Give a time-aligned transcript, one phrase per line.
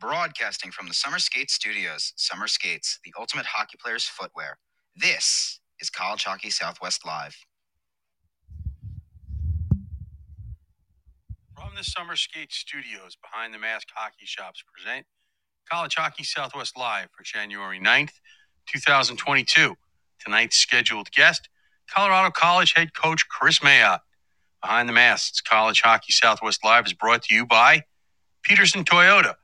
[0.00, 4.58] Broadcasting from the Summer Skates Studios, Summer Skates, the ultimate hockey player's footwear.
[4.94, 7.36] This is College Hockey Southwest Live.
[11.54, 15.06] From the Summer Skate Studios, behind the mask hockey shops present
[15.70, 18.14] College Hockey Southwest Live for January 9th,
[18.68, 19.76] 2022.
[20.24, 21.48] Tonight's scheduled guest,
[21.90, 24.00] Colorado College head coach Kris Mayotte.
[24.62, 27.84] Behind the Masks College Hockey Southwest Live is brought to you by
[28.44, 29.34] Peterson Toyota,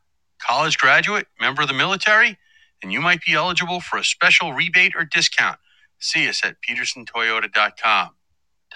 [0.46, 2.38] college graduate, member of the military,
[2.82, 5.58] and you might be eligible for a special rebate or discount.
[6.00, 8.10] See us at petersontoyota.com.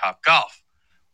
[0.00, 0.62] Top Golf.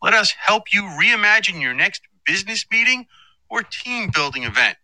[0.03, 3.07] Let us help you reimagine your next business meeting
[3.49, 4.77] or team building event.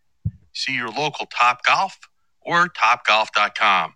[0.54, 1.98] See your local Top Golf
[2.42, 3.94] or topgolf.com.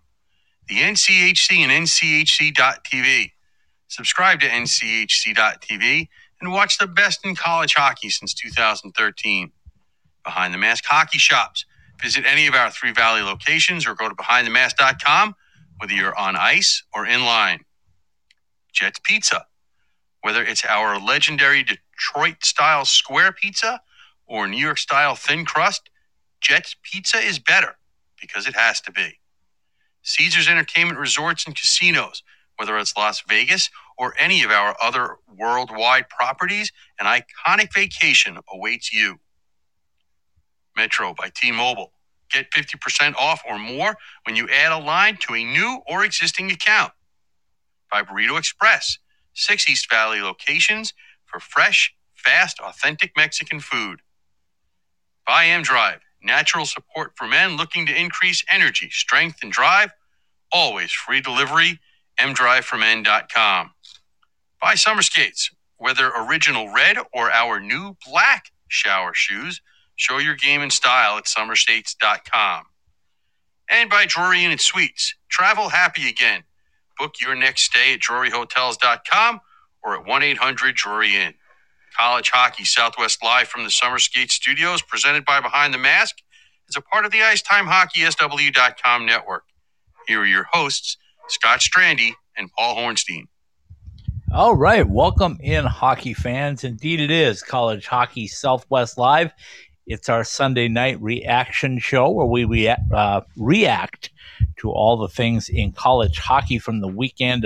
[0.67, 3.31] The NCHC and NCHC.TV.
[3.89, 6.09] Subscribe to NCHC.TV
[6.41, 9.51] and watch the best in college hockey since 2013.
[10.25, 11.65] Behind the Mask Hockey Shops.
[12.01, 15.35] Visit any of our Three Valley locations or go to behindthemask.com
[15.79, 17.61] whether you're on ice or in line.
[18.73, 19.45] Jets Pizza.
[20.21, 23.81] Whether it's our legendary Detroit style square pizza
[24.27, 25.89] or New York style thin crust,
[26.41, 27.77] Jets Pizza is better
[28.21, 29.19] because it has to be.
[30.03, 32.23] Caesars Entertainment Resorts and Casinos,
[32.57, 38.93] whether it's Las Vegas or any of our other worldwide properties, an iconic vacation awaits
[38.93, 39.19] you.
[40.77, 41.93] Metro by T Mobile.
[42.31, 46.51] Get 50% off or more when you add a line to a new or existing
[46.51, 46.93] account.
[47.91, 48.99] By Burrito Express,
[49.33, 50.93] six East Valley locations
[51.25, 54.01] for fresh, fast, authentic Mexican food.
[55.27, 59.91] By M Drive, natural support for men looking to increase energy, strength, and drive.
[60.51, 61.79] Always free delivery,
[62.19, 63.71] mdriveformen.com.
[64.61, 69.61] By Summer Skates, whether original red or our new black shower shoes,
[69.97, 72.63] show your game and style at summerskates.com.
[73.69, 76.43] And by Drury Inn and Suites, travel happy again.
[76.97, 79.41] Book your next stay at druryhotels.com
[79.83, 81.33] or at 1 800 Drury Inn.
[81.99, 86.15] College Hockey Southwest Live from the Summer Skate Studios, presented by Behind the Mask,
[86.69, 89.43] is a part of the IcetimeHockeySW.com network.
[90.07, 90.97] Here are your hosts,
[91.27, 93.23] Scott Strandy and Paul Hornstein.
[94.33, 96.63] All right, welcome in, hockey fans.
[96.63, 99.31] Indeed, it is College Hockey Southwest Live.
[99.87, 104.09] It's our Sunday night reaction show where we rea- uh, react
[104.57, 107.45] to all the things in college hockey from the weekend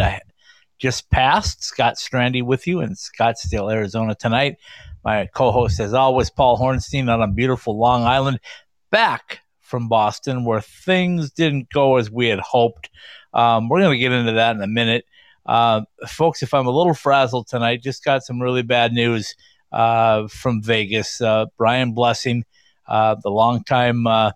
[0.80, 1.64] just passed.
[1.64, 4.58] Scott Strandy with you in Scottsdale, Arizona tonight.
[5.04, 8.40] My co host, as always, Paul Hornstein on a beautiful Long Island,
[8.90, 12.90] back from Boston where things didn't go as we had hoped.
[13.36, 15.06] Um, we're going to get into that in a minute.
[15.46, 19.36] Uh, folks, if I'm a little frazzled tonight, just got some really bad news
[19.72, 21.22] uh, from Vegas.
[21.22, 22.46] Uh, Brian Blessing,
[22.88, 24.32] uh, the longtime uh,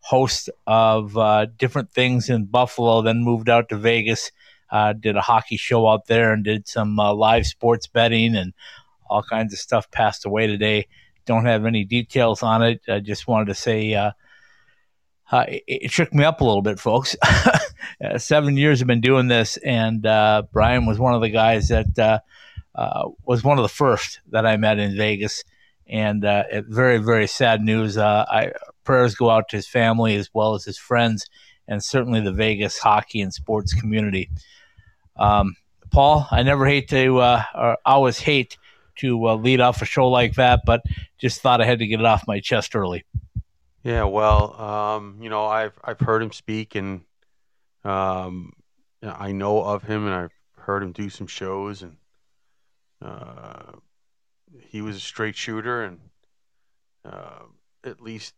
[0.00, 4.30] host of uh, different things in Buffalo, then moved out to Vegas,
[4.70, 8.52] uh, did a hockey show out there, and did some live sports betting and
[9.08, 9.90] all kinds of stuff.
[9.90, 10.86] Passed away today.
[11.26, 12.80] Don't have any details on it.
[12.88, 13.94] I just wanted to say.
[13.94, 14.12] Uh,
[15.32, 17.14] it, it, shook me up a little bit, folks.
[18.16, 22.22] seven years have been doing this, and uh, Brian was one of the guys that
[22.74, 25.42] uh, was one of the first that I met in Vegas,
[25.86, 27.96] and uh, very very sad news.
[27.96, 28.52] Uh, I
[28.84, 31.26] prayers go out to his family as well as his friends,
[31.66, 34.30] and certainly the Vegas hockey and sports community.
[35.16, 35.56] Um,
[35.90, 38.56] Paul, I never hate to, uh, or always hate
[38.98, 40.82] to uh, lead off a show like that, but
[41.18, 43.04] just thought I had to get it off my chest early.
[43.84, 47.02] Yeah, well, um, you know, I've I've heard him speak, and
[47.84, 48.52] um,
[49.02, 51.96] I know of him, and I've heard him do some shows, and
[53.02, 53.72] uh,
[54.60, 55.98] he was a straight shooter, and
[57.04, 57.44] uh,
[57.84, 58.34] at least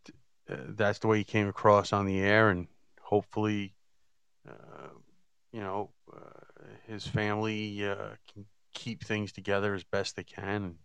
[0.50, 2.50] uh, that's the way he came across on the air.
[2.50, 2.66] And
[3.00, 3.75] hopefully,
[4.48, 4.88] uh,
[5.53, 10.77] you know, uh, his family uh, can keep things together as best they can.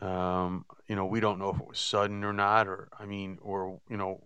[0.00, 3.06] And, um, you know, we don't know if it was sudden or not, or I
[3.06, 4.24] mean, or you know,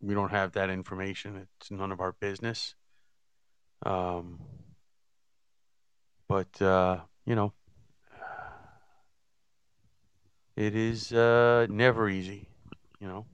[0.00, 1.46] we don't have that information.
[1.60, 2.74] It's none of our business.
[3.86, 4.40] Um,
[6.28, 6.60] but
[7.26, 7.52] you know,
[10.56, 12.48] it is uh, never easy,
[13.00, 13.26] you know.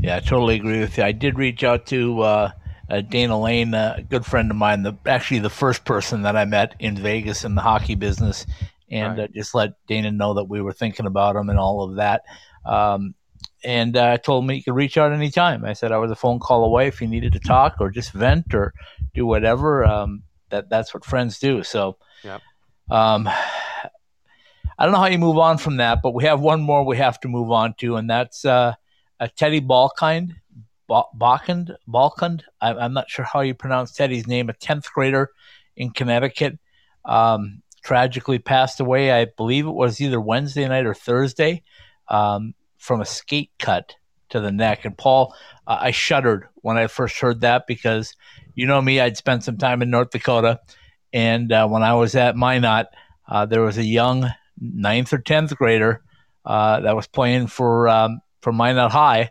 [0.00, 1.04] Yeah, I totally agree with you.
[1.04, 2.50] I did reach out to uh,
[2.90, 6.44] uh, Dana Lane, a good friend of mine, the actually the first person that I
[6.44, 8.46] met in Vegas in the hockey business,
[8.90, 9.24] and right.
[9.24, 12.22] uh, just let Dana know that we were thinking about him and all of that.
[12.64, 13.14] Um,
[13.64, 15.64] and uh, told me he could reach out anytime.
[15.64, 18.12] I said I was a phone call away if he needed to talk or just
[18.12, 18.74] vent or
[19.14, 19.84] do whatever.
[19.84, 21.62] Um, that that's what friends do.
[21.64, 22.40] So, yep.
[22.90, 26.84] um, I don't know how you move on from that, but we have one more
[26.84, 28.74] we have to move on to, and that's uh,
[29.18, 30.36] a Teddy Balkind.
[30.88, 32.42] Balkind, Balkind.
[32.60, 34.50] I'm not sure how you pronounce Teddy's name.
[34.50, 35.30] A tenth grader
[35.76, 36.58] in Connecticut,
[37.04, 39.10] um, tragically passed away.
[39.10, 41.62] I believe it was either Wednesday night or Thursday
[42.08, 43.94] um, from a skate cut
[44.30, 44.84] to the neck.
[44.84, 45.34] And Paul,
[45.66, 48.14] uh, I shuddered when I first heard that because
[48.54, 50.60] you know me, I'd spent some time in North Dakota,
[51.12, 52.86] and uh, when I was at Minot,
[53.28, 56.02] uh, there was a young ninth or tenth grader
[56.44, 59.30] uh, that was playing for um, for Minot High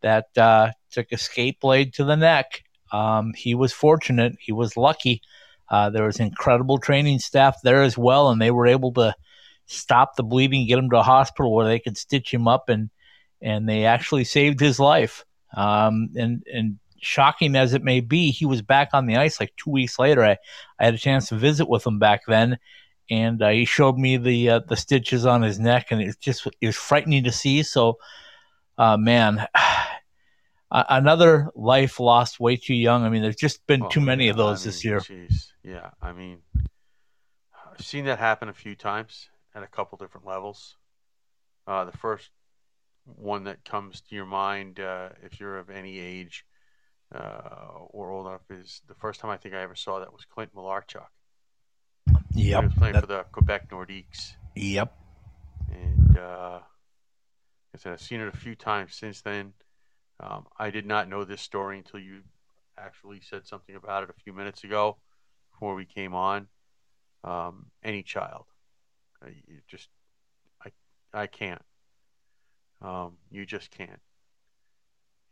[0.00, 2.64] that uh, took a skate blade to the neck.
[2.92, 5.22] Um, he was fortunate; he was lucky.
[5.68, 9.14] Uh, there was incredible training staff there as well, and they were able to
[9.66, 12.90] stop the bleeding, get him to a hospital where they could stitch him up, and
[13.40, 15.24] and they actually saved his life.
[15.54, 19.52] Um, and and shocking as it may be, he was back on the ice like
[19.56, 20.24] two weeks later.
[20.24, 20.38] I,
[20.78, 22.58] I had a chance to visit with him back then,
[23.10, 26.46] and uh, he showed me the uh, the stitches on his neck, and it just
[26.60, 27.62] it was frightening to see.
[27.62, 27.98] So,
[28.78, 29.46] uh, man,
[30.70, 33.04] another life lost way too young.
[33.04, 35.00] I mean, there's just been oh, too many yeah, of those I mean, this year.
[35.00, 35.52] Geez.
[35.62, 36.38] Yeah, I mean,
[37.70, 40.76] I've seen that happen a few times at a couple different levels.
[41.66, 42.30] Uh, the first
[43.04, 46.44] one that comes to your mind, uh, if you're of any age
[47.14, 50.24] uh, or old enough, is the first time I think I ever saw that was
[50.24, 51.06] Clint Malarchuk.
[52.34, 52.60] Yep.
[52.60, 53.02] He was playing that...
[53.02, 54.32] for the Quebec Nordiques.
[54.56, 54.96] Yep.
[55.70, 56.60] And uh,
[57.74, 59.52] I said, I've seen it a few times since then.
[60.20, 62.22] Um, I did not know this story until you
[62.78, 64.96] actually said something about it a few minutes ago
[65.52, 66.48] before we came on.
[67.24, 68.46] Um, any child,
[69.24, 69.88] you just,
[70.64, 70.70] I,
[71.14, 71.62] I can't.
[72.80, 74.00] Um, you just can't.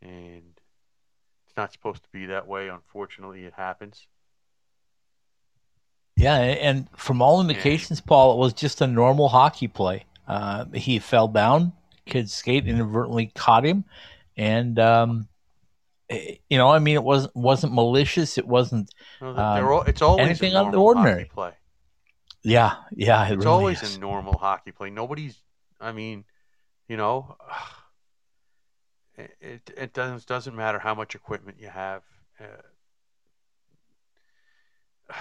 [0.01, 0.59] And
[1.51, 2.69] it's not supposed to be that way.
[2.69, 4.07] Unfortunately, it happens.
[6.15, 10.05] Yeah, and from all indications, and, Paul, it was just a normal hockey play.
[10.27, 11.73] Uh, he fell down,
[12.05, 13.83] kid skate inadvertently caught him,
[14.37, 15.27] and um,
[16.09, 18.37] eh, you know, I mean, it wasn't wasn't malicious.
[18.37, 18.89] It wasn't.
[19.19, 21.51] No, um, it's always anything out of the ordinary play.
[22.43, 23.97] Yeah, yeah, it it's really always is.
[23.97, 24.89] a normal hockey play.
[24.89, 25.37] Nobody's.
[25.81, 26.23] I mean,
[26.87, 27.35] you know,
[29.17, 32.03] it it doesn't doesn't matter how much equipment you have.
[32.39, 32.45] Uh,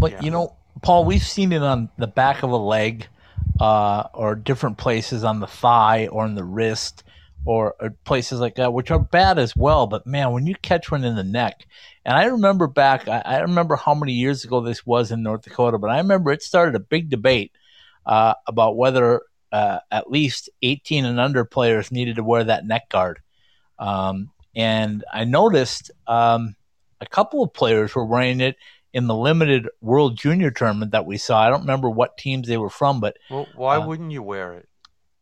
[0.00, 0.20] but yeah.
[0.22, 3.08] you know, Paul, we've seen it on the back of a leg,
[3.60, 7.04] uh, or different places on the thigh or in the wrist
[7.46, 9.86] or, or, places like that, which are bad as well.
[9.86, 11.66] But man, when you catch one in the neck,
[12.04, 15.42] and I remember back, I, I remember how many years ago this was in North
[15.42, 17.52] Dakota, but I remember it started a big debate
[18.06, 19.22] uh, about whether
[19.54, 23.20] uh, at least 18 and under players needed to wear that neck guard.
[23.78, 26.56] Um, and I noticed um,
[27.00, 28.56] a couple of players were wearing it
[28.92, 31.40] in the limited World Junior tournament that we saw.
[31.40, 34.54] I don't remember what teams they were from, but well, why uh, wouldn't you wear
[34.54, 34.68] it?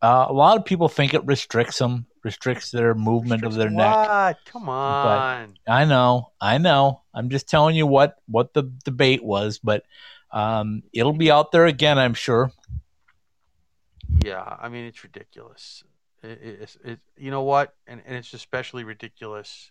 [0.01, 3.71] Uh, a lot of people think it restricts them, restricts their movement restricts of their
[3.71, 4.09] what?
[4.09, 4.37] neck.
[4.47, 5.57] Come on.
[5.67, 7.03] But I know, I know.
[7.13, 9.85] I'm just telling you what what the debate was, but
[10.31, 12.51] um, it'll be out there again, I'm sure.
[14.21, 15.85] Yeah, I mean it's ridiculous.
[16.23, 19.71] It, it, it, you know what, and and it's especially ridiculous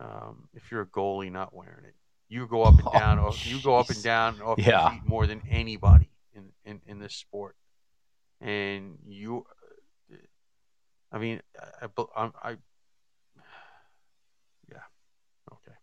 [0.00, 1.94] um, if you're a goalie not wearing it.
[2.28, 3.18] You go up and oh, down.
[3.18, 4.82] Oh, you go up and down off yeah.
[4.82, 7.56] your feet more than anybody in, in, in this sport
[8.40, 9.44] and you
[11.12, 11.40] i mean
[11.80, 11.86] i,
[12.16, 12.50] I, I
[14.70, 14.76] yeah
[15.52, 15.76] okay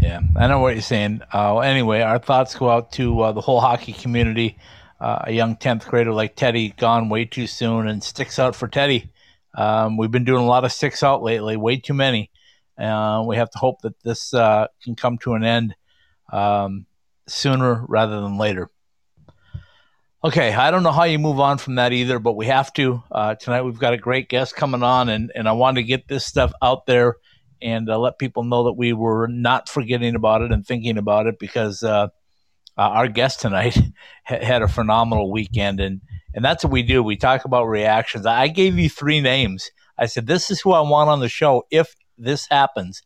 [0.00, 3.40] yeah i know what you're saying uh, anyway our thoughts go out to uh, the
[3.40, 4.58] whole hockey community
[5.00, 8.68] uh, a young 10th grader like teddy gone way too soon and sticks out for
[8.68, 9.10] teddy.
[9.56, 12.30] Um, we've been doing a lot of sticks out lately way too many.
[12.78, 15.74] Uh, we have to hope that this uh, can come to an end
[16.32, 16.86] um,
[17.26, 18.68] sooner rather than later.
[20.24, 23.02] Okay, I don't know how you move on from that either, but we have to.
[23.12, 23.62] Uh, tonight.
[23.62, 26.52] We've got a great guest coming on, and, and I wanted to get this stuff
[26.60, 27.16] out there
[27.62, 31.26] and uh, let people know that we were not forgetting about it and thinking about
[31.26, 31.82] it because
[32.78, 33.78] uh, our guest tonight
[34.24, 36.00] had a phenomenal weekend, and,
[36.34, 37.02] and that's what we do.
[37.02, 38.26] We talk about reactions.
[38.26, 39.70] I gave you three names.
[39.98, 43.02] I said, This is who I want on the show if this happens.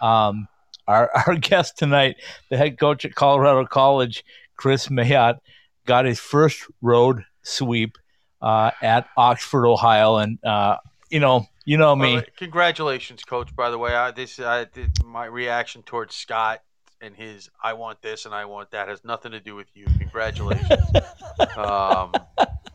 [0.00, 0.48] Um,
[0.86, 2.16] our, our guest tonight,
[2.50, 4.24] the head coach at Colorado College,
[4.56, 5.38] Kris Mayotte
[5.86, 7.98] got his first road sweep
[8.40, 10.76] uh, at Oxford, Ohio, and uh,
[11.10, 12.14] you know, you know me.
[12.14, 13.54] Well, congratulations, coach.
[13.54, 14.66] By the way, I, this I,
[15.04, 16.60] my reaction towards Scott
[17.04, 19.86] and his "I want this and I want that" has nothing to do with you.
[19.98, 20.70] Congratulations.
[21.56, 22.12] um,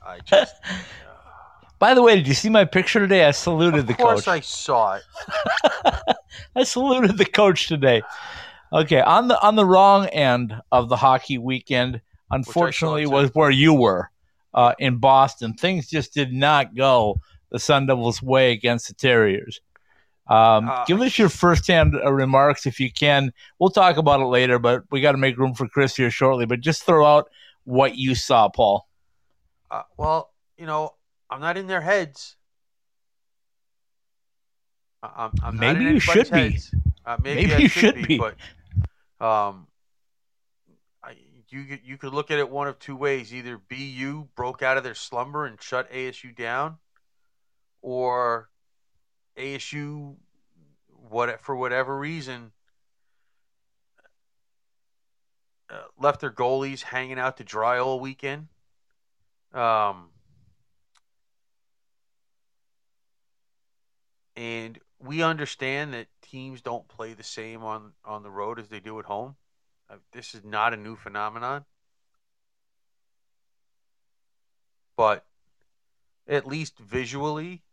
[0.05, 0.55] I just.
[0.63, 1.29] Uh,
[1.79, 3.25] By the way, did you see my picture today?
[3.25, 4.19] I saluted the coach.
[4.19, 5.03] Of course, I saw it.
[6.55, 8.01] I saluted the coach today.
[8.71, 13.73] Okay, on the on the wrong end of the hockey weekend, unfortunately was where you
[13.73, 14.09] were.
[14.53, 15.53] uh, in Boston.
[15.53, 17.19] Things just did not go
[17.51, 19.61] the Sun Devils' way against the Terriers.
[20.29, 23.33] Um, Uh, give us your firsthand uh, remarks if you can.
[23.57, 26.45] We'll talk about it later, but we got to make room for Chris here shortly.
[26.45, 27.29] But just throw out
[27.63, 28.87] what you saw, Paul.
[29.71, 30.93] Uh, well, you know,
[31.29, 32.35] I'm not in their heads.
[35.01, 36.59] I- I'm, I'm Maybe you should be.
[37.05, 38.17] Uh, maybe Maybe I you should, be, be.
[38.19, 38.35] but
[39.25, 39.67] um,
[41.03, 41.15] I,
[41.47, 44.83] you you could look at it one of two ways: either BU broke out of
[44.83, 46.77] their slumber and shut ASU down,
[47.81, 48.49] or
[49.39, 50.15] ASU,
[51.09, 52.51] what for whatever reason,
[55.69, 58.47] uh, left their goalies hanging out to dry all weekend.
[59.53, 60.09] Um,
[64.35, 68.79] and we understand that teams don't play the same on on the road as they
[68.79, 69.35] do at home.
[69.89, 71.65] Uh, this is not a new phenomenon,
[74.95, 75.25] but
[76.27, 77.63] at least visually,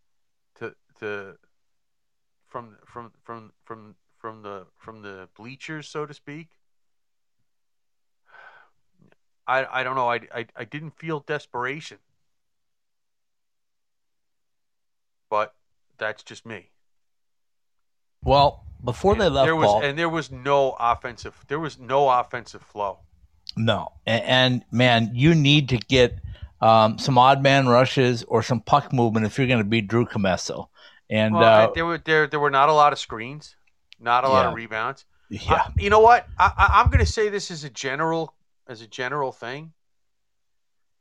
[0.59, 1.37] to to
[2.49, 6.49] from from from from from the from the bleachers, so to speak.
[9.47, 10.11] I I don't know.
[10.11, 11.99] I I, I didn't feel desperation,
[15.31, 15.55] but
[15.99, 16.71] that's just me.
[18.23, 21.45] Well, before they left, there was Paul, and there was no offensive.
[21.49, 22.99] There was no offensive flow.
[23.57, 26.19] No, and, and man, you need to get
[26.61, 30.07] um, some odd man rushes or some puck movement if you're going to beat Drew
[30.07, 30.69] Comesso.
[31.09, 33.57] And Well, uh, there were there there were not a lot of screens,
[34.01, 35.05] not a lot of rebounds.
[35.29, 36.27] yeah, I- you know what?
[36.39, 38.35] I, I, I'm going to say this as a general
[38.67, 39.73] as a general thing.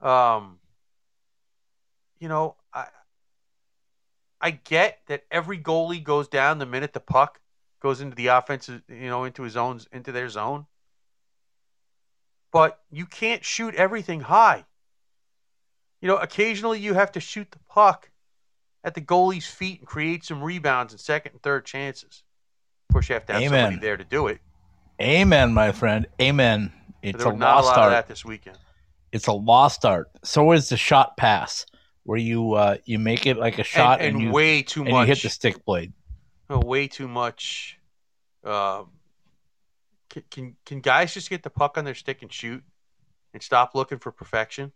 [0.02, 0.60] Um,
[2.20, 2.88] you know, I
[4.42, 7.42] I get that every goalie goes down the minute the puck
[7.80, 10.66] goes into the offensive, you know, into his zones, into their zone.
[12.52, 14.66] But you can't shoot everything high.
[16.02, 18.12] You know, occasionally you have to shoot the puck
[18.86, 22.24] at the goalie's feet and create some rebounds and second and third chances.
[22.90, 23.80] Of course, you have to have somebody Amen.
[23.82, 24.40] there to do it.
[25.02, 26.72] amen, my friend, amen.
[27.02, 27.92] It's a a lost of art.
[27.92, 28.58] that this weekend.
[29.12, 30.10] It's a lost art.
[30.24, 31.66] So is the shot pass,
[32.04, 34.82] where you uh, you make it like a shot and, and, and you way too
[34.82, 35.08] and much.
[35.08, 35.92] you hit the stick blade.
[36.50, 37.80] uh, way too much.
[38.44, 38.92] Um,
[40.10, 42.64] can, can can guys just get the puck on their stick and shoot,
[43.34, 44.72] and stop looking for perfection?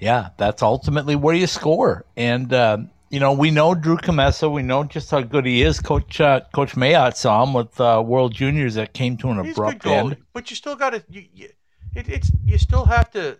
[0.00, 2.04] Yeah, that's ultimately where you score.
[2.16, 2.78] And uh,
[3.10, 4.52] you know, we know Drew Comesso.
[4.52, 5.80] We know just how good he is.
[5.80, 9.52] Coach uh, Coach Mayotte saw him with uh, World Juniors that came to an He's
[9.52, 10.16] abrupt end.
[10.32, 11.04] but you still got to.
[11.08, 11.48] You, you,
[11.94, 13.38] it, it's you still have to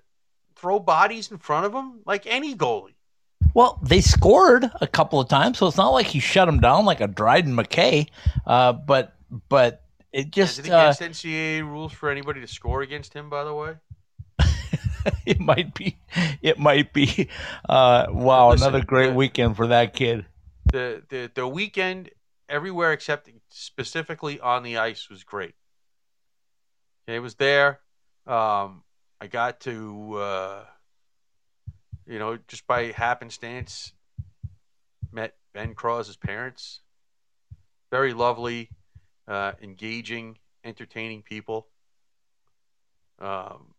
[0.56, 2.94] throw bodies in front of him like any goalie.
[3.54, 6.84] Well, they scored a couple of times, so it's not like he shut him down
[6.84, 8.08] like a Dryden McKay.
[8.46, 9.14] Uh, but
[9.48, 13.28] but it just Is it uh, against NCAA rules for anybody to score against him?
[13.28, 13.74] By the way,
[15.26, 15.96] it might be
[16.42, 17.28] it might be.
[17.68, 20.26] Uh, wow, Listen, another great the- weekend for that kid.
[20.72, 22.10] the the the weekend
[22.48, 25.54] everywhere except specifically on the ice was great.
[27.06, 27.80] It was there.
[28.26, 28.82] Um,
[29.20, 30.64] I got to, uh,
[32.06, 33.92] you know, just by happenstance,
[35.10, 36.80] met Ben Cros's parents.
[37.90, 38.68] Very lovely,
[39.26, 41.68] uh, engaging, entertaining people.
[43.18, 43.74] Um,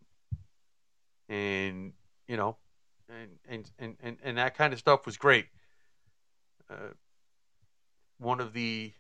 [1.30, 1.94] and
[2.28, 2.58] you know,
[3.48, 5.46] and and, and, and that kind of stuff was great.
[6.70, 6.94] Uh,
[8.18, 8.92] one of the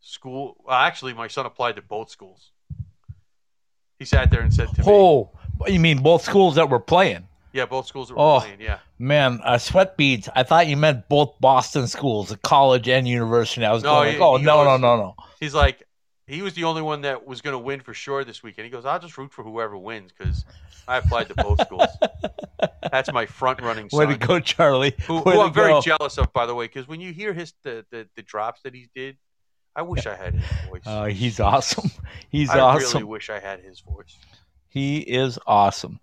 [0.00, 2.50] school, well, actually, my son applied to both schools.
[3.98, 5.30] He sat there and said to me, Oh,
[5.68, 7.28] you mean both schools that were playing?
[7.52, 8.40] "Yeah, both schools that were Oh.
[8.40, 8.60] playing.
[8.60, 10.28] Yeah, Man, uh, sweat beads.
[10.34, 13.64] I thought you meant both Boston schools, the college and university.
[13.64, 15.14] I was No, going, he- like, oh no, no, no, no.
[15.38, 15.86] he's like,
[16.32, 18.64] he was the only one that was going to win for sure this weekend.
[18.64, 20.44] He goes, I'll just root for whoever wins because
[20.88, 21.88] I applied to both schools.
[22.90, 24.18] That's my front running Way son.
[24.18, 24.94] to go, Charlie.
[25.06, 25.80] Who, who I'm very go.
[25.82, 28.74] jealous of, by the way, because when you hear his the, the the drops that
[28.74, 29.16] he did,
[29.76, 30.82] I wish I had his voice.
[30.86, 31.90] Uh, he's awesome.
[32.30, 32.96] He's I awesome.
[32.96, 34.16] I really wish I had his voice.
[34.68, 36.00] He is awesome.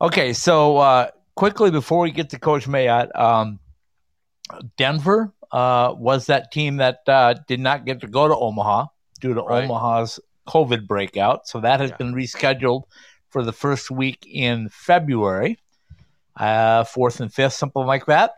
[0.00, 3.58] Okay, so uh, quickly before we get to Coach Mayotte, um,
[4.76, 8.86] Denver uh, was that team that uh, did not get to go to Omaha
[9.20, 9.64] due to Right.
[9.64, 11.46] Omaha's COVID breakout.
[11.46, 11.96] So that has Yeah.
[11.96, 12.84] been rescheduled
[13.28, 15.58] for the first week in February,
[16.36, 18.32] uh, fourth and fifth, something like that.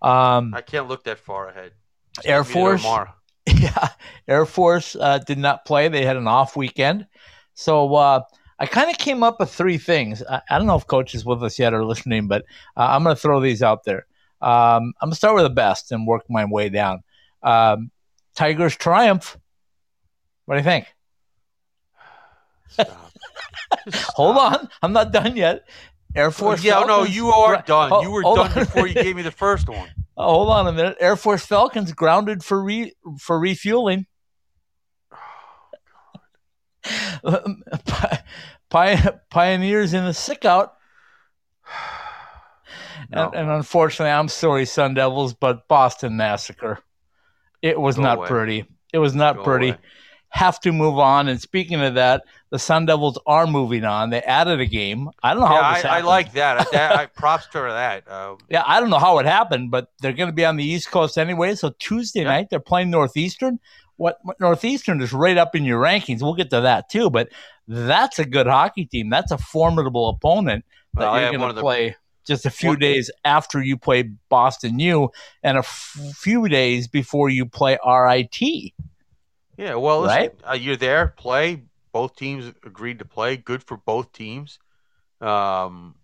[0.00, 1.72] Um, I can't look that far ahead.
[2.14, 3.08] Just Air leave me to Force?
[3.46, 3.88] yeah,
[4.28, 5.88] Air Force uh, did not play.
[5.88, 7.06] They had an off weekend.
[7.54, 8.22] So uh,
[8.58, 10.22] I kind of came up with three things.
[10.28, 12.44] I, I don't know if Coach is with us yet or listening, but
[12.76, 14.06] uh, I'm going to throw these out there.
[14.40, 17.02] Um, I'm going to start with the best and work my way down.
[17.42, 17.90] Um,
[18.34, 19.38] Tigers triumph.
[20.46, 20.86] What do you think?
[22.68, 23.12] Stop.
[24.14, 25.66] hold on, I'm not done yet.
[26.14, 26.62] Air Force.
[26.62, 27.90] yeah, no, you are done.
[27.92, 28.52] Oh, you were done on.
[28.54, 29.88] before you gave me the first one.
[30.14, 30.98] Oh, hold on a minute.
[31.00, 34.04] Air Force Falcons grounded for re for refueling.
[37.24, 37.40] Oh,
[38.70, 40.74] Pi- Pioneers in the sick out.
[43.10, 43.26] No.
[43.26, 46.78] And, and unfortunately, I'm sorry, Sun Devils, but Boston Massacre.
[47.60, 48.28] It was Go not away.
[48.28, 48.64] pretty.
[48.92, 49.68] It was not Go pretty.
[49.70, 49.78] away.
[50.34, 51.28] Have to move on.
[51.28, 54.10] And speaking of that, the Sun Devils are moving on.
[54.10, 55.10] They added a game.
[55.22, 56.06] I don't know Yeah, how I, this I happened.
[56.06, 56.72] like that.
[56.72, 58.10] that I, props to that.
[58.10, 60.64] Um, Yeah, I don't know how it happened, but they're going to be on the
[60.64, 61.54] East Coast anyway.
[61.54, 62.28] So Tuesday Yeah.
[62.28, 63.60] night they're playing Northeastern.
[63.96, 66.22] What what- Northeastern is right up in your rankings.
[66.22, 67.28] We'll get to that too, but
[67.68, 69.10] that's a good hockey team.
[69.10, 71.96] That's a formidable opponent that Well, you're going to of the- play
[72.26, 75.10] just a few one- days after you play Boston U
[75.42, 78.72] and a f- few days before you play RIT.
[79.56, 80.34] Yeah, well, listen, Right?
[80.48, 81.62] uh, you're there, play.
[81.92, 83.36] Both teams agreed to play.
[83.36, 84.58] Good for both teams.
[85.20, 85.94] Um,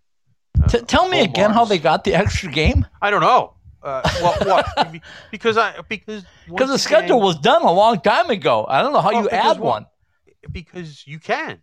[0.68, 3.54] T- uh, tell me again how they got the extra game I don't know.
[3.82, 5.00] Uh, well, what?
[5.30, 8.66] Because I because because the schedule again- was done a long time ago.
[8.68, 9.86] I don't know how Well, you add one-
[10.50, 11.62] because you can.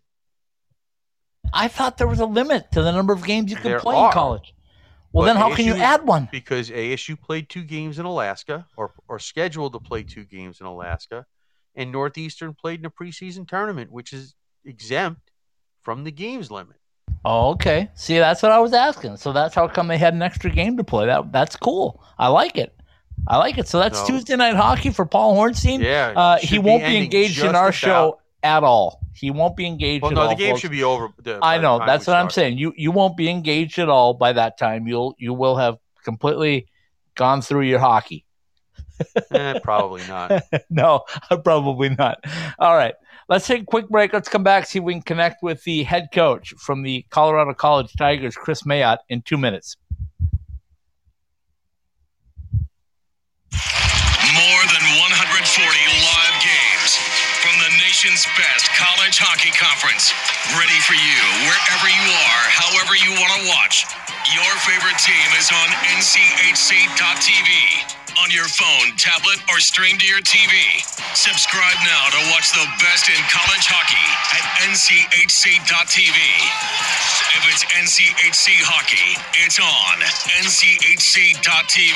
[1.54, 3.98] I thought there was a limit to the number of games you could There play
[4.04, 4.54] in college.
[5.12, 6.28] Well, But then how can you add one?
[6.32, 10.66] Because ASU played two games in Alaska, or or scheduled to play two games in
[10.66, 11.26] Alaska,
[11.76, 14.34] and Northeastern played in a preseason tournament, which is
[14.66, 15.32] exempt
[15.84, 16.78] from the games limit.
[17.24, 17.90] Oh, okay.
[17.96, 19.18] See, that's what I was asking.
[19.18, 21.08] So that's how come they had an extra game to play.
[21.08, 22.04] That that's cool.
[22.20, 22.76] I like it.
[23.28, 23.68] I like it.
[23.68, 24.08] So that's No.
[24.08, 25.82] Tuesday night hockey for Paul Hornstein.
[25.82, 27.74] Yeah, uh, he won't be ending engaged in our about.
[27.74, 29.02] show at all.
[29.14, 30.30] He won't be engaged Well, no, all.
[30.30, 30.62] the game folks.
[30.62, 31.10] should be over.
[31.24, 31.80] the- I know.
[31.80, 32.58] That's what I'm saying.
[32.58, 34.86] You you won't be engaged at all by that time.
[34.88, 36.68] You'll you will have completely
[37.16, 38.26] gone through your hockey.
[39.32, 40.44] Eh, probably not.
[40.70, 41.04] no,
[41.44, 42.24] probably not.
[42.60, 42.94] All right.
[43.28, 44.14] Let's take a quick break.
[44.14, 47.54] Let's come back, see if we can connect with the head coach from the Colorado
[47.56, 49.78] College Tigers, Kris Mayotte, in two minutes.
[53.52, 56.92] More than 140 live games
[57.42, 60.14] from the nation's best college hockey conference.
[60.54, 61.18] Ready for you
[61.50, 63.90] wherever you are, however you want to watch.
[64.34, 68.05] Your favorite team is on NCHC.tv.
[68.24, 70.82] On your phone, tablet, or stream to your TV.
[71.16, 76.16] Subscribe now to watch the best in college hockey at NCHC.tv.
[77.36, 80.00] If it's NCHC hockey, it's on
[80.44, 81.96] NCHC.tv.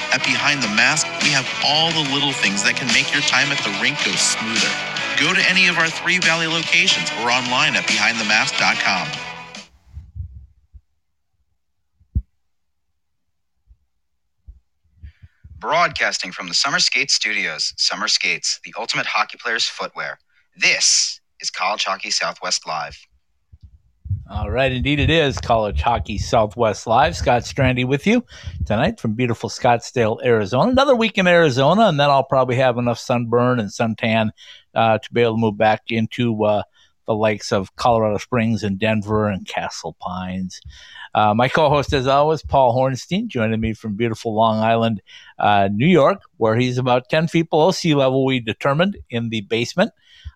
[0.13, 3.51] at Behind the Mask, we have all the little things that can make your time
[3.51, 4.71] at the rink go smoother.
[5.19, 9.07] Go to any of our three Valley locations or online at behindthemask.com.
[15.59, 20.19] Broadcasting from the Summer Skates Studios, Summer Skates, the ultimate hockey player's footwear.
[20.57, 22.97] This is College Hockey Southwest Live.
[24.31, 27.17] All right, indeed it is College Hockey Southwest Live.
[27.17, 28.23] Scott Strandy with you
[28.65, 30.71] tonight from beautiful Scottsdale, Arizona.
[30.71, 34.29] Another week in Arizona, and then I'll probably have enough sunburn and suntan
[34.73, 36.63] uh, to be able to move back into uh,
[37.07, 40.61] the likes of Colorado Springs and Denver and Castle Pines.
[41.13, 45.01] Uh, my co-host, as always, Paul Hornstein, joining me from beautiful Long Island,
[45.39, 49.41] uh, New York, where he's about 10 feet below sea level, we determined, in the
[49.41, 49.91] basement.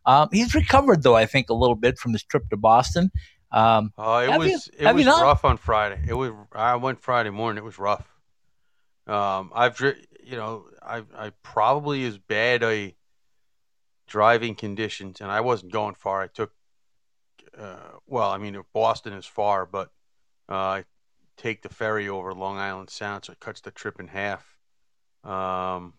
[0.05, 3.09] Um, he's recovered, though, I think, a little bit from his trip to Boston.
[3.55, 6.03] Um, Oh, it Have you- was it was rough on Friday.
[6.07, 7.63] It was I went Friday morning.
[7.63, 8.05] It was rough.
[9.07, 12.93] Um, I've you know I I probably as bad a
[14.07, 16.21] driving conditions, and I wasn't going far.
[16.21, 16.51] I took
[17.57, 19.89] uh, well, I mean Boston is far, but
[20.49, 20.83] uh, I
[21.37, 24.45] take the ferry over Long Island Sound, so it cuts the trip in half.
[25.23, 25.93] Um,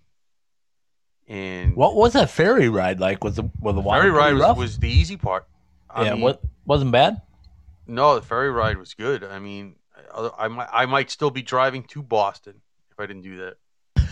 [1.27, 3.25] and what was that ferry ride like?
[3.25, 5.47] Was the was the ferry ride was, was the easy part.
[5.89, 7.23] I yeah, mean, what wasn't bad.
[7.87, 9.23] No, the ferry ride was good.
[9.25, 9.77] I mean,
[10.15, 13.57] I, I might I might still be driving to Boston if I didn't do that.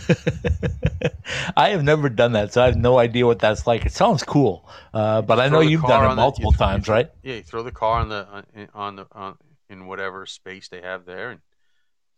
[1.57, 3.85] I have never done that, so I have no idea what that's like.
[3.85, 6.95] It sounds cool, uh, but I know you've done it the- multiple you times, throw-
[6.95, 7.09] right?
[7.23, 9.37] Yeah, you throw the car on the on, on the on,
[9.69, 11.41] in whatever space they have there, and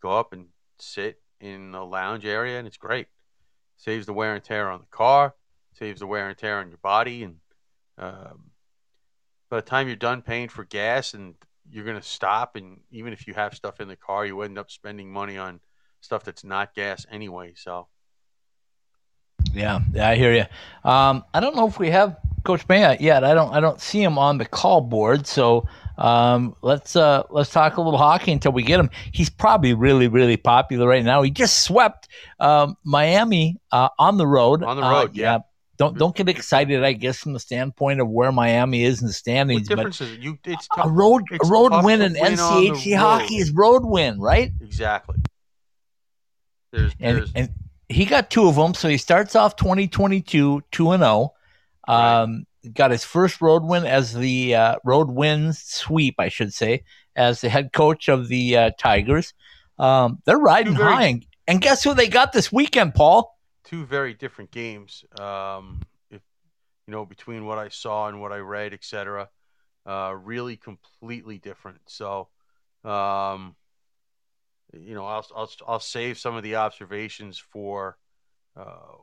[0.00, 0.46] go up and
[0.78, 3.06] sit in the lounge area, and it's great.
[3.76, 5.34] Saves the wear and tear on the car,
[5.78, 7.36] saves the wear and tear on your body, and
[7.96, 8.50] um,
[9.48, 11.36] by the time you're done paying for gas and
[11.70, 14.70] you're gonna stop, and even if you have stuff in the car, you end up
[14.70, 15.60] spending money on
[16.00, 17.52] stuff that's not gas anyway.
[17.56, 17.88] So.
[19.54, 20.44] Yeah, yeah, I hear you.
[20.88, 23.24] Um, I don't know if we have Coach Mayotte yet.
[23.24, 23.52] I don't.
[23.52, 25.26] I don't see him on the call board.
[25.26, 28.90] So um, let's uh, let's talk a little hockey until we get him.
[29.12, 31.22] He's probably really really popular right now.
[31.22, 32.08] He just swept
[32.40, 34.62] um, Miami uh, on the road.
[34.62, 35.38] On the Uh, road, yeah.
[35.78, 36.82] Don't don't get excited.
[36.82, 40.00] I guess from the standpoint of where Miami is in the What standings, but difference
[40.00, 40.20] is it?
[40.20, 40.36] You?
[40.44, 43.40] It's a road it's a road win in win on the NCHC hockey road.
[43.40, 44.52] is road win, right?
[44.60, 45.16] Exactly.
[46.72, 47.50] There's, and there's and
[47.88, 48.74] he got two of them.
[48.74, 51.32] So he starts off 2022 two and zero.
[51.88, 52.22] Right.
[52.22, 56.82] Um, got his first road win as the uh, road win sweep, I should say,
[57.14, 59.32] as the head coach of the uh, Tigers.
[59.78, 63.37] Um, they're riding very- high, and, and guess who they got this weekend, Paul?
[63.68, 65.04] Two very different games.
[65.20, 66.22] Um, if
[66.86, 69.28] you know between what I saw and what I read, etc.
[69.84, 71.80] Uh, really completely different.
[71.86, 72.28] So,
[72.84, 73.56] um,
[74.72, 77.98] you know, I'll, I'll I'll save some of the observations for
[78.56, 78.96] uh,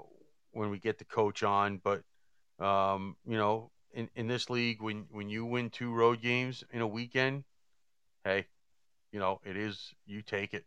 [0.51, 1.79] when we get the coach on.
[1.83, 2.01] But
[2.59, 6.81] um, you know, in, in this league, when when you win two road games in
[6.81, 7.43] a weekend,
[8.23, 8.47] hey,
[9.11, 10.65] you know, it is you take it.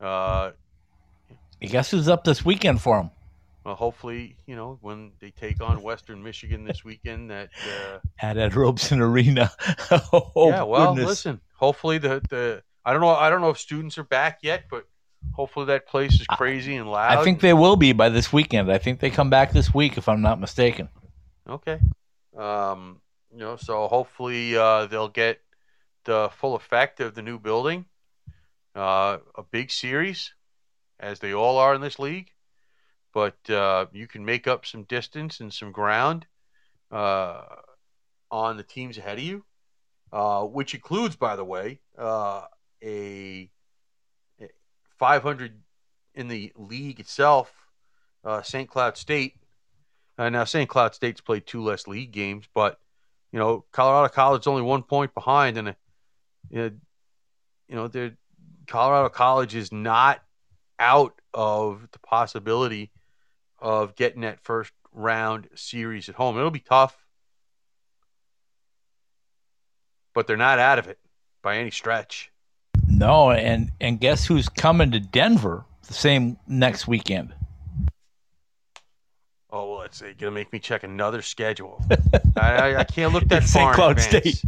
[0.00, 0.52] Uh,
[1.60, 3.10] guess who's up this weekend for him?
[3.64, 8.36] Well, hopefully, you know, when they take on Western Michigan this weekend, that uh, At
[8.36, 9.52] Ed Robson Arena.
[10.12, 10.62] oh, yeah.
[10.64, 11.08] Well, goodness.
[11.08, 11.40] listen.
[11.54, 13.10] Hopefully, the the I don't know.
[13.10, 14.86] I don't know if students are back yet, but
[15.32, 17.16] hopefully that place is crazy and loud.
[17.16, 18.70] I think they will be by this weekend.
[18.70, 20.88] I think they come back this week, if I'm not mistaken.
[21.48, 21.78] Okay.
[22.36, 25.40] Um, you know, so hopefully uh, they'll get
[26.04, 27.86] the full effect of the new building.
[28.74, 30.32] Uh, a big series,
[30.98, 32.31] as they all are in this league,
[33.12, 36.26] but uh, you can make up some distance and some ground
[36.90, 37.42] uh,
[38.30, 39.44] on the teams ahead of you,
[40.12, 42.42] uh, which includes, by the way, uh,
[42.82, 43.50] a,
[44.40, 44.48] a
[44.98, 45.60] 500
[46.14, 47.52] in the league itself.
[48.24, 48.68] Uh, St.
[48.68, 49.34] Cloud State
[50.22, 50.68] uh, now, St.
[50.68, 52.78] Cloud State's played two less league games, but
[53.32, 55.74] you know, Colorado College only one point behind, and
[56.48, 56.78] you
[57.70, 57.90] know,
[58.68, 60.22] Colorado College is not
[60.78, 62.91] out of the possibility
[63.62, 66.36] of getting that first round series at home.
[66.36, 67.06] It'll be tough,
[70.12, 70.98] but they're not out of it
[71.40, 72.30] by any stretch.
[72.88, 77.32] No, and and guess who's coming to Denver the same next weekend?
[79.50, 81.82] Oh, well, it's gonna make me check another schedule.
[82.36, 83.74] I, I, can't look that far.
[83.74, 83.74] St.
[83.74, 84.00] Cloud.
[84.00, 84.42] State.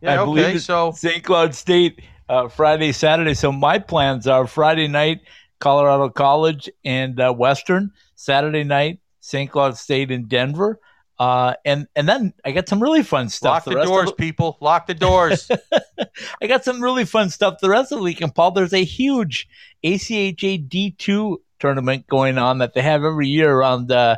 [0.00, 0.56] Yeah, I believe okay.
[0.56, 1.22] it's So St.
[1.22, 3.34] Cloud State uh, Friday, Saturday.
[3.34, 5.20] So my plans are Friday night
[5.62, 7.92] Colorado College and uh, Western.
[8.16, 9.48] Saturday night St.
[9.48, 10.80] Cloud State in Denver.
[11.20, 13.64] Uh, and and then I got some really fun stuff.
[13.64, 14.58] lock the, of doors, the- people.
[14.60, 15.48] Lock the doors.
[16.42, 18.50] I got some really fun stuff the rest of the weekend, Paul.
[18.50, 19.48] There's a huge
[19.84, 24.16] ACHA D2 tournament going on that they have every year around uh,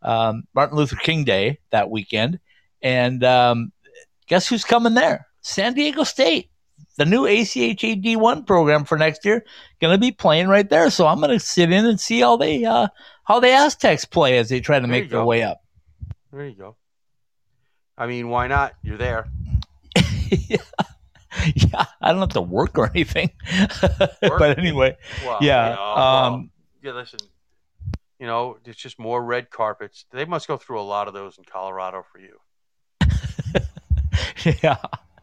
[0.00, 2.40] um, Martin Luther King Day that weekend.
[2.80, 3.70] And um,
[4.28, 5.26] guess who's coming there?
[5.42, 6.48] San Diego State.
[6.96, 9.44] The new ACHA D1 program for next year
[9.80, 10.90] going to be playing right there.
[10.90, 12.88] So I'm going to sit in and see how they uh,
[13.24, 15.26] how the Aztecs play as they try to There make their go.
[15.26, 15.62] way up.
[16.32, 16.76] There you go.
[17.98, 18.74] I mean, why not?
[18.82, 19.28] You're there.
[20.30, 20.56] yeah.
[21.54, 23.30] yeah, I don't have to work or anything.
[24.20, 25.70] but anyway, Well, yeah.
[25.70, 26.50] you know, well, um,
[26.82, 27.20] yeah, listen.
[28.18, 30.06] You know, it's just more red carpets.
[30.10, 32.40] They must go through a lot of those in Colorado for you.
[34.62, 34.76] yeah.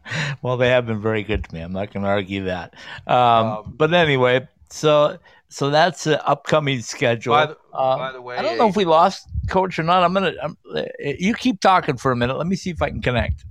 [0.42, 1.60] Well, they have been very good to me.
[1.60, 2.74] I'm not going to argue that.
[3.06, 7.32] Um, Um, but anyway, so so that's the upcoming schedule.
[7.32, 10.02] By the, Um, by the way, I don't know if we lost coach or not.
[10.02, 10.34] I'm gonna.
[10.42, 12.36] I'm, uh, you keep talking for a minute.
[12.36, 13.44] Let me see if I can connect.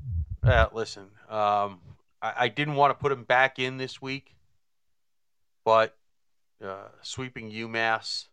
[0.43, 1.79] Uh, listen, um,
[2.21, 4.35] I, I didn't want to put him back in this week,
[5.63, 5.95] but
[6.63, 8.27] uh, sweeping UMass,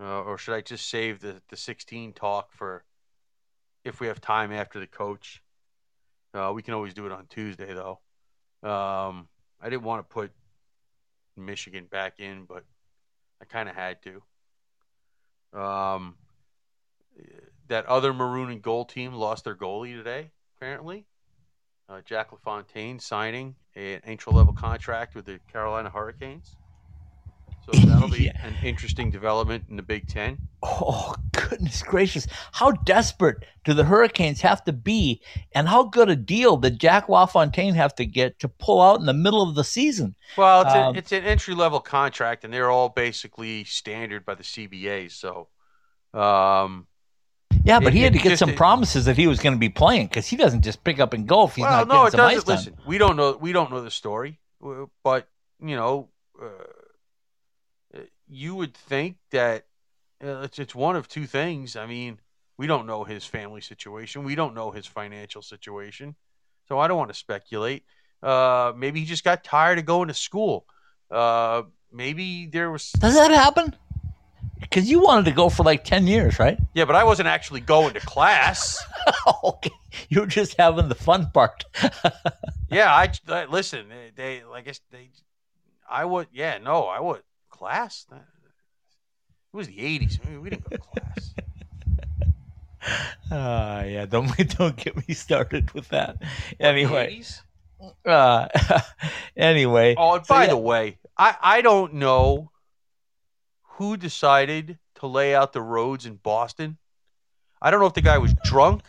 [0.00, 2.84] uh, or should I just save the the 16 talk for
[3.84, 5.42] if we have time after the coach?
[6.34, 8.00] Uh, we can always do it on Tuesday though.
[8.68, 9.28] Um,
[9.60, 10.32] I didn't want to put
[11.36, 12.64] Michigan back in, but
[13.40, 15.58] I kind of had to.
[15.58, 16.16] Um,
[17.68, 21.06] that other maroon and gold team lost their goalie today, apparently.
[21.88, 26.56] Uh, Jack LaFontaine signing an entry level contract with the Carolina Hurricanes.
[27.72, 28.46] So that'll be Yeah.
[28.46, 30.38] an interesting development in the Big Ten.
[30.62, 32.26] Oh, goodness gracious.
[32.52, 35.22] How desperate do the Hurricanes have to be?
[35.54, 39.06] And how good a deal did Jack LaFontaine have to get to pull out in
[39.06, 40.14] the middle of the season?
[40.36, 44.34] Well, it's, Um, a, it's an entry level contract, and they're all basically standard by
[44.34, 45.10] the CBA.
[45.10, 45.48] So,
[46.12, 46.86] um,
[47.64, 49.58] Yeah, but It- he had to get just- some promises that he was going to
[49.58, 52.04] be playing because he doesn't just pick up and go if he's well, not no,
[52.04, 52.38] it some doesn't.
[52.38, 52.56] ice time.
[52.56, 53.38] Listen, we don't know.
[53.40, 54.38] We don't know the story,
[55.02, 55.28] but
[55.64, 56.10] you know,
[56.42, 56.46] uh,
[58.34, 59.66] you would think that
[60.22, 61.76] uh, it's it's one of two things.
[61.76, 62.18] I mean,
[62.58, 64.24] we don't know his family situation.
[64.24, 66.16] We don't know his financial situation,
[66.68, 67.84] so I don't want to speculate.
[68.22, 70.66] Uh, maybe he just got tired of going to school.
[71.10, 72.90] Uh, maybe there was.
[72.92, 73.74] Does that happen?
[74.60, 76.58] Because you wanted to go for like 10 years, right?
[76.72, 78.82] Yeah, but I wasn't actually going to class.
[79.44, 79.70] okay.
[80.08, 81.64] You were just having the fun part.
[82.70, 83.88] yeah, I, I listen.
[83.88, 85.10] They, they like I they.
[85.88, 86.28] I would.
[86.32, 87.22] Yeah, no, I would
[87.58, 88.06] class.
[88.10, 90.18] It was the eighties.
[90.42, 91.34] We didn't go to class.
[93.30, 96.18] Ah, yeah, don't don't get me started with that.
[96.60, 97.40] Anyway, 80s?
[98.04, 98.48] uh,
[99.36, 100.50] anyway, Oh, and So, by yeah.
[100.50, 102.50] the way, I I don't know
[103.78, 106.76] who decided to lay out the roads in Boston.
[107.62, 108.82] I don't know if the guy was drunk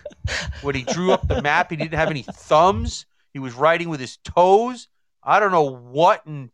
[0.62, 1.70] when he drew up the map.
[1.72, 3.06] He didn't have any thumbs.
[3.32, 4.90] He was writing with his toes.
[5.24, 6.52] I don't know what in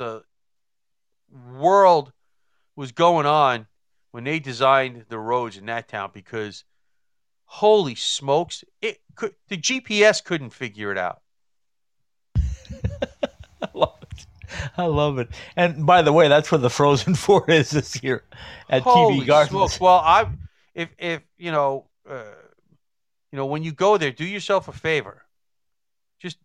[0.00, 0.22] the
[1.30, 2.12] world
[2.74, 3.66] was going on
[4.12, 6.64] when they designed the roads in that town because
[7.44, 11.20] holy smokes, it could the GPS couldn't figure it out.
[13.62, 14.26] I love it.
[14.78, 15.28] I love it.
[15.54, 18.24] And by the way, that's where the Frozen Four is this year
[18.70, 19.50] at Holy TD Gardens.
[19.50, 19.80] smokes.
[19.80, 20.28] Well, I
[20.74, 22.22] if if you know uh,
[23.30, 25.26] you know when you go there, do yourself a favor.
[26.18, 26.38] Just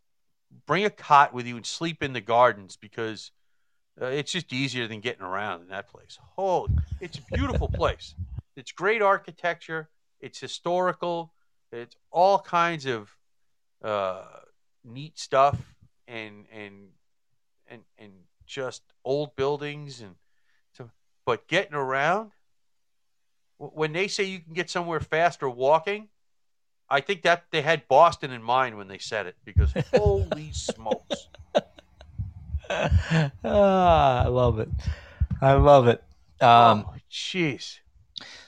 [0.66, 3.32] bring a cot with you and sleep in the gardens because
[4.02, 6.18] uh, it's just easier than getting around in that place.
[6.36, 8.16] Holy, it's a beautiful place.
[8.56, 9.90] It's great architecture.
[10.20, 11.34] It's historical.
[11.72, 13.16] It's all kinds of
[13.84, 14.24] uh,
[14.84, 15.76] neat stuff
[16.08, 16.90] and and
[17.68, 18.12] and and
[18.46, 20.16] just old buildings and
[20.74, 20.90] so.
[21.26, 22.32] But getting around,
[23.58, 26.10] when they say you can get somewhere faster walking,
[26.90, 31.30] I think that they had Boston in mind when they said it because holy smokes.
[33.44, 34.70] ah, I love it.
[35.42, 36.04] I love it.
[36.42, 37.78] Um, oh, jeez.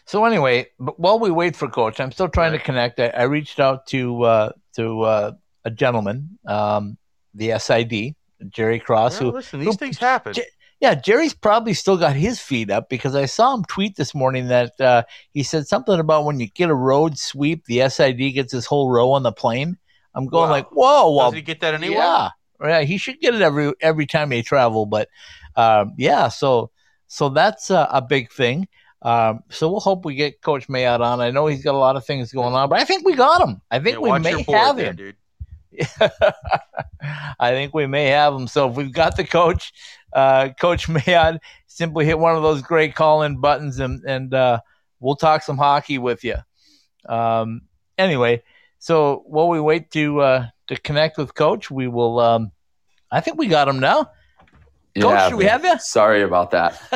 [0.05, 2.59] So anyway, but while we wait for coach, I'm still trying Right.
[2.59, 2.99] to connect.
[2.99, 5.31] I, I reached out to uh, to uh,
[5.65, 6.97] a gentleman, um,
[7.33, 8.15] the SID,
[8.49, 10.33] Jerry Cross, Well, who listen, these who- things happen.
[10.33, 10.45] J-
[10.79, 14.47] yeah, Jerry's probably still got his feet up because I saw him tweet this morning
[14.49, 15.03] that uh,
[15.33, 18.91] he said something about when you get a road sweep, the SID gets his whole
[18.91, 19.77] row on the plane.
[20.13, 20.51] I'm going Wow.
[20.51, 21.97] like, whoa, well, Doesn't he get that anywhere?
[21.97, 22.29] yeah,
[22.61, 24.85] yeah, he should get it every every time they travel.
[24.85, 25.09] But
[25.55, 26.71] um, yeah, so
[27.07, 28.67] so that's a, a big thing.
[29.01, 31.21] Um, so we'll hope we get Coach Mayotte on.
[31.21, 33.47] I know he's got a lot of things going on, but I think we got
[33.47, 33.61] him.
[33.69, 34.95] I think Yeah, we may have there, him.
[34.95, 35.15] dude.
[37.39, 38.47] I think we may have him.
[38.47, 39.71] So if we've got the coach,
[40.13, 44.59] uh, Coach Mayotte, simply hit one of those great call-in buttons, and and uh,
[44.99, 46.35] we'll talk some hockey with you.
[47.07, 47.61] Um,
[47.97, 48.41] anyway,
[48.79, 52.19] so while we wait to uh, to connect with Coach, we will.
[52.19, 52.51] Um,
[53.11, 54.11] I think we got him now.
[54.99, 55.77] Coach, do we have you?
[55.79, 56.81] Sorry about that.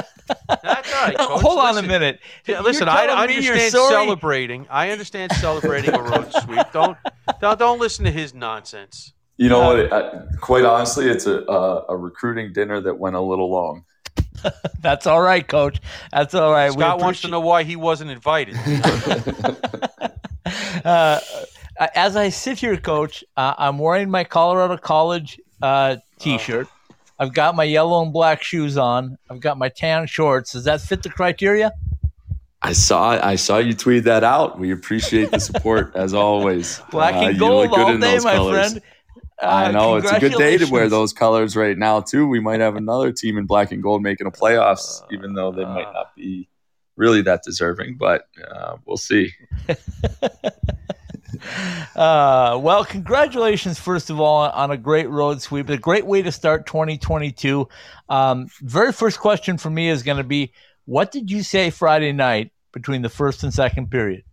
[0.47, 1.41] That's all right, Coach.
[1.41, 2.19] Hold on Listen, a minute.
[2.47, 4.67] Yeah, listen, I telling understand celebrating.
[4.69, 6.65] I understand celebrating a road sweep.
[6.73, 6.97] Don't,
[7.39, 9.13] don't don't listen to his nonsense.
[9.37, 9.79] You know what?
[9.79, 13.85] It, uh, quite honestly, it's a, a a recruiting dinner that went a little long.
[14.81, 15.79] That's all right, Coach.
[16.11, 16.69] That's all right.
[16.69, 18.55] We Scott wants to know why he wasn't invited.
[20.85, 21.19] uh,
[21.79, 26.67] as I sit here, Coach, uh, I'm wearing my Colorado College uh, T-shirt.
[27.19, 29.17] I've got my yellow and black shoes on.
[29.29, 30.53] I've got my tan shorts.
[30.53, 31.71] Does that fit the criteria?
[32.63, 34.59] I saw I saw you tweet that out.
[34.59, 36.79] We appreciate the support as always.
[36.91, 38.71] Black Uh, and you gold all in day, my colors.
[38.73, 38.83] friend.
[39.41, 42.27] I Uh, know it's a good day to wear those colors right now too.
[42.27, 45.65] We might have another team in black and gold making a playoffs, even though they
[45.65, 46.47] might not be
[46.95, 47.97] really that deserving.
[47.97, 49.31] But uh, we'll see.
[51.95, 55.69] Uh, well, congratulations, first of all, on a great road sweep.
[55.69, 57.67] A great way to start 2022.
[58.09, 60.53] Um, very first question for me is going to be
[60.85, 64.23] what did you say Friday night between the first and second period?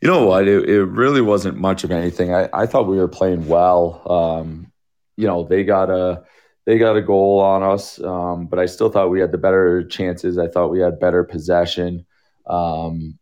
[0.00, 0.48] You know what?
[0.48, 2.34] It, it really wasn't much of anything.
[2.34, 4.02] I, I thought we were playing well.
[4.10, 4.72] Um,
[5.16, 6.24] you know, they got a
[6.64, 9.84] they got a goal on us, um, but I still thought we had the better
[9.84, 10.38] chances.
[10.38, 12.06] I thought we had better possession.
[12.46, 13.18] Um,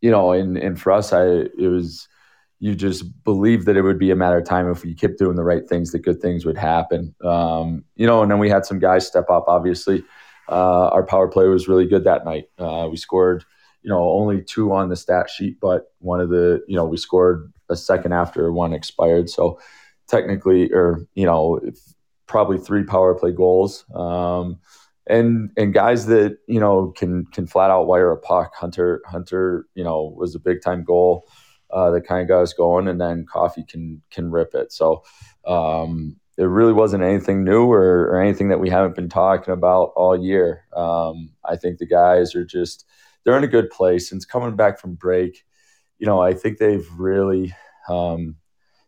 [0.00, 2.08] you know, and and for us, I it was
[2.60, 5.36] you just believed that it would be a matter of time if we kept doing
[5.36, 7.14] the right things, that good things would happen.
[7.24, 9.46] Um, you know, and then we had some guys step up.
[9.48, 10.04] Obviously,
[10.48, 12.50] uh, our power play was really good that night.
[12.58, 13.44] Uh, we scored,
[13.82, 16.98] you know, only two on the stat sheet, but one of the, you know, we
[16.98, 19.30] scored a second after one expired.
[19.30, 19.58] So
[20.06, 21.60] technically, or you know,
[22.26, 23.86] probably three power play goals.
[23.94, 24.60] Um,
[25.10, 28.54] and and guys that you know can can flat out wire a puck.
[28.54, 31.26] Hunter Hunter, you know, was a big time goal
[31.70, 34.72] uh, that kind of got us going, and then Coffey can can rip it.
[34.72, 35.02] So
[35.44, 39.92] um, it really wasn't anything new or, or, anything that we haven't been talking about
[39.96, 40.64] all year.
[40.74, 42.86] Um, I think the guys are just
[43.24, 45.44] they're in a good place since coming back from break.
[45.98, 47.54] You know, I think they've really
[47.88, 48.36] um,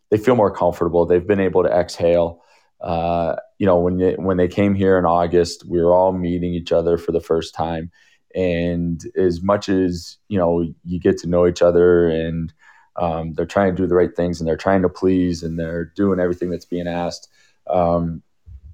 [0.09, 1.05] they feel more comfortable.
[1.05, 2.41] They've been able to exhale.
[2.81, 6.53] Uh, you know, when you, when they came here in August, we were all meeting
[6.53, 7.91] each other for the first time,
[8.35, 12.53] and as much as you know, you get to know each other, and
[12.95, 15.85] um, they're trying to do the right things, and they're trying to please, and they're
[15.95, 17.29] doing everything that's being asked.
[17.69, 18.21] Um,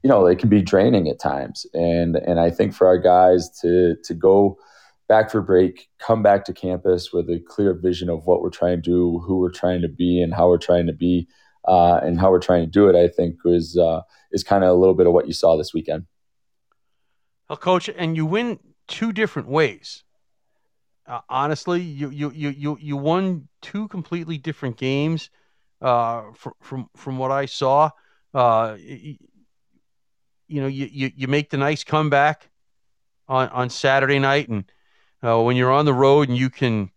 [0.04, 3.50] you know, it can be draining at times, and and I think for our guys
[3.62, 4.58] to to go
[5.08, 8.78] back for break, come back to campus with a clear vision of what we're trying
[8.78, 11.28] to do, who we're trying to be, and how we're trying to be
[11.68, 14.70] uh, and how we're trying to do it, I think is uh, is kind of
[14.70, 16.06] a little bit of what you saw this weekend.
[17.50, 20.04] Well, coach, and you win two different ways.
[21.08, 25.30] Uh, honestly, you, you you you you won two completely different games.
[25.82, 27.90] Uh, from from from what I saw,
[28.34, 29.16] uh, you,
[30.48, 32.50] you know, you, you you make the nice comeback
[33.28, 34.66] on on Saturday night, and
[35.24, 36.92] uh, when you're on the road and you can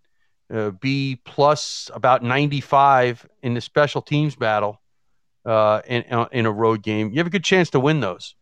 [0.52, 4.81] uh, be plus about 95 in the special teams battle
[5.44, 8.34] uh, in, uh, in a road game, you have a good chance to win those.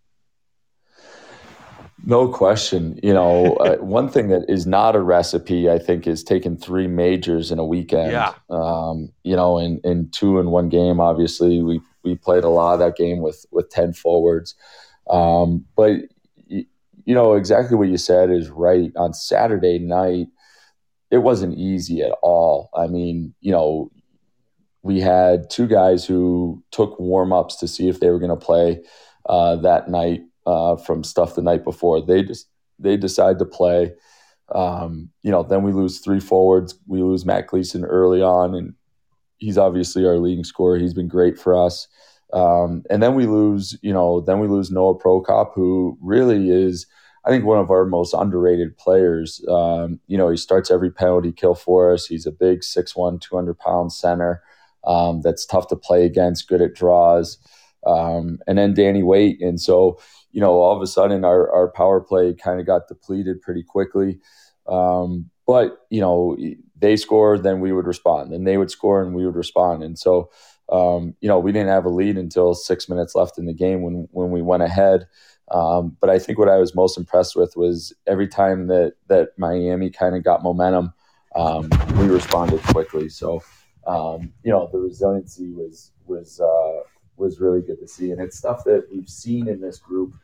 [2.05, 2.99] No question.
[3.03, 6.87] You know, uh, one thing that is not a recipe, I think, is taking three
[6.87, 8.13] majors in a weekend.
[8.13, 8.35] Yeah.
[8.49, 12.75] Um, you know, in, in two in one game, obviously, we, we played a lot
[12.75, 14.55] of that game with, with 10 forwards.
[15.11, 16.01] Um, but,
[16.47, 18.93] you know, exactly what you said is right.
[18.97, 20.29] On Saturday night,
[21.11, 22.71] it wasn't easy at all.
[22.75, 23.91] I mean, you know,
[24.83, 28.37] we had two guys who took warm ups to see if they were going to
[28.37, 28.83] play
[29.29, 32.01] uh, that night uh, from stuff the night before.
[32.05, 33.93] They just they decide to play.
[34.55, 36.79] Um, you know, then we lose three forwards.
[36.87, 38.75] We lose Matt Gleason early on, and
[39.37, 40.79] he's obviously our leading scorer.
[40.79, 41.87] He's been great for us.
[42.33, 46.87] Um, and then we lose, you know, then we lose Noah Prokop, who really is
[47.25, 49.45] I think one of our most underrated players.
[49.47, 52.07] Um, you know, he starts every penalty kill for us.
[52.07, 54.43] He's a big 6'1", 200 pound center
[54.85, 57.39] um, that's tough to play against, good at draws.
[57.87, 59.41] Um, and then Danny Weight.
[59.41, 59.99] And so,
[60.33, 63.63] you know, all of a sudden our, our power play kind of got depleted pretty
[63.63, 64.21] quickly.
[64.69, 66.37] Um, but, you know,
[66.79, 68.33] they scored, then we would respond.
[68.33, 69.83] And they would score and we would respond.
[69.83, 70.31] And so,
[70.71, 73.83] um, you know, we didn't have a lead until six minutes left in the game
[73.83, 75.07] when, when we went ahead.
[75.51, 79.31] Um, but I think what I was most impressed with was every time that that
[79.37, 80.93] Miami kind of got momentum,
[81.35, 83.09] um, we responded quickly.
[83.09, 83.43] So
[83.91, 86.83] um, you know the resiliency was was uh,
[87.17, 90.15] was really good to see, and it's stuff that we've seen in this group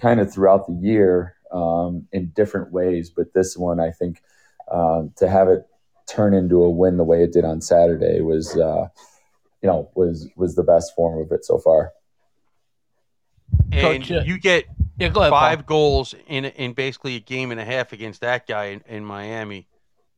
[0.00, 3.10] kind of throughout the year um, in different ways.
[3.10, 4.22] But this one, I think,
[4.70, 5.66] uh, to have it
[6.08, 8.56] turn into a win the way it did on Saturday was.
[8.56, 8.88] Uh,
[9.60, 11.92] you know, was was the best form of it so far
[13.72, 14.66] and Coach, you get
[14.98, 15.66] yeah, ahead, five Paul.
[15.66, 19.66] goals in in basically a game and a half against that guy in, in Miami.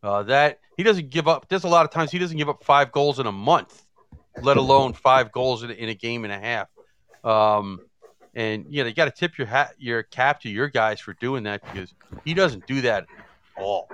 [0.04, 1.48] Uh, that he doesn't give up.
[1.48, 3.86] There's a lot of times he doesn't give up five goals in a month,
[4.42, 6.68] let alone five goals in, in a game and a half.
[7.24, 7.80] Um,
[8.34, 11.44] and yeah, you got to tip your hat, your cap to your guys for doing
[11.44, 13.88] that because he doesn't do that at all.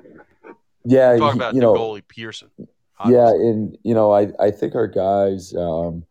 [0.84, 2.50] Yeah, talk about you the know, goalie Persson.
[2.98, 3.16] Obviously.
[3.16, 5.54] Yeah, and you know, I I think our guys.
[5.54, 6.04] Um,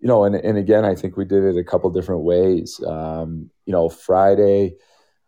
[0.00, 2.78] you know, and, and again, I think we did it a couple different ways.
[2.86, 4.76] Um, you know, Friday,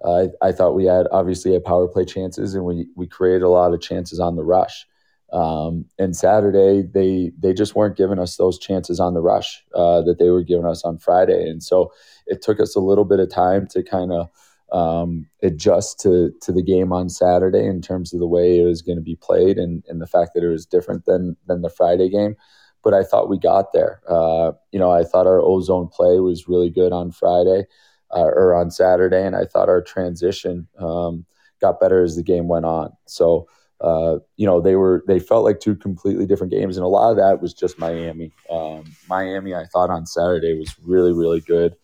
[0.04, 3.48] I, I thought we had obviously had power play chances, and we we created a
[3.48, 4.86] lot of chances on the rush.
[5.32, 10.02] Um, and Saturday, they they just weren't giving us those chances on the rush uh,
[10.02, 11.92] that they were giving us on Friday, and so
[12.26, 14.30] it took us a little bit of time to kind of
[14.72, 18.82] um, adjust to to the game on Saturday in terms of the way it was
[18.82, 21.70] going to be played and, and the fact that it was different than than the
[21.70, 22.36] Friday game.
[22.84, 24.00] But I thought we got there.
[24.08, 27.66] Uh, you know, I thought our ozone play was really good on Friday
[28.14, 31.24] uh, or on Saturday, and I thought our transition um,
[31.60, 32.92] got better as the game went on.
[33.06, 33.48] So.
[33.80, 37.12] Uh, you know they were they felt like two completely different games and a lot
[37.12, 41.76] of that was just miami um, miami i thought on saturday was really really good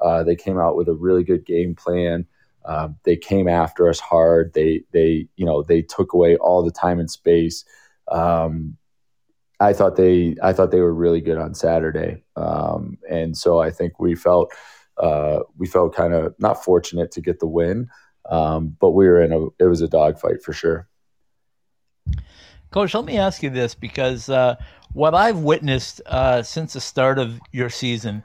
[0.00, 2.26] uh, they came out with a really good game plan
[2.64, 4.52] um, they came after us hard.
[4.54, 7.64] They they you know they took away all the time and space.
[8.10, 8.76] Um,
[9.60, 13.70] I thought they I thought they were really good on Saturday, um, and so I
[13.70, 14.52] think we felt
[15.02, 17.90] uh, we felt kind of not fortunate to get the win,
[18.30, 20.88] um, but we were in a it was a dogfight for sure.
[22.70, 24.54] Coach, let me ask you this because uh,
[24.94, 28.24] what I've witnessed uh, since the start of your season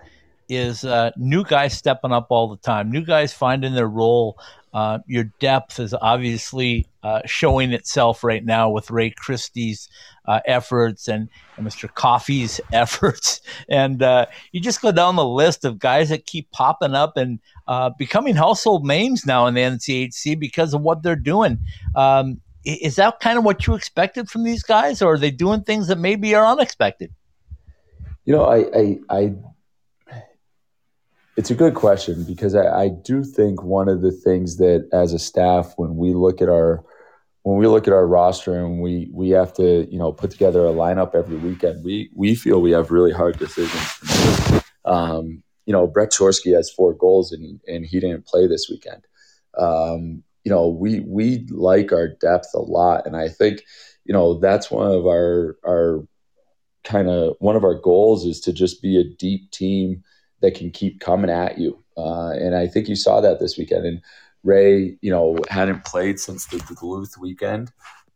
[0.49, 4.37] is uh, new guys stepping up all the time, new guys finding their role.
[4.73, 9.89] Uh, your depth is obviously uh, showing itself right now with Ray Christy's
[10.25, 11.91] uh, efforts and, and, Mr.
[11.91, 13.41] Coffey's efforts.
[13.69, 17.39] And uh, you just go down the list of guys that keep popping up and
[17.67, 21.59] uh, becoming household names now in the NCHC because of what they're doing.
[21.95, 25.63] Um, is that kind of what you expected from these guys, or are they doing
[25.63, 27.13] things that maybe are unexpected?
[28.25, 29.33] You know, I, I, I
[31.37, 35.13] it's a good question because I, I, do think one of the things that as
[35.13, 36.83] a staff, when we look at our
[37.43, 40.65] when we look at our roster and we we have to you know put together
[40.65, 44.63] a lineup every weekend, we we feel we have really hard decisions.
[44.83, 49.05] Um, you know, Brett Chorske has four goals and and he didn't play this weekend.
[49.57, 53.61] Um, you know, we we like our depth a lot, and I think
[54.05, 56.03] you know that's one of our our
[56.83, 60.03] kind of one of our goals is to just be a deep team
[60.41, 61.83] that can keep coming at you.
[61.97, 63.85] Uh, and I think you saw that this weekend.
[63.85, 64.01] And
[64.43, 67.71] Ray, you know, hadn't played since the Duluth weekend.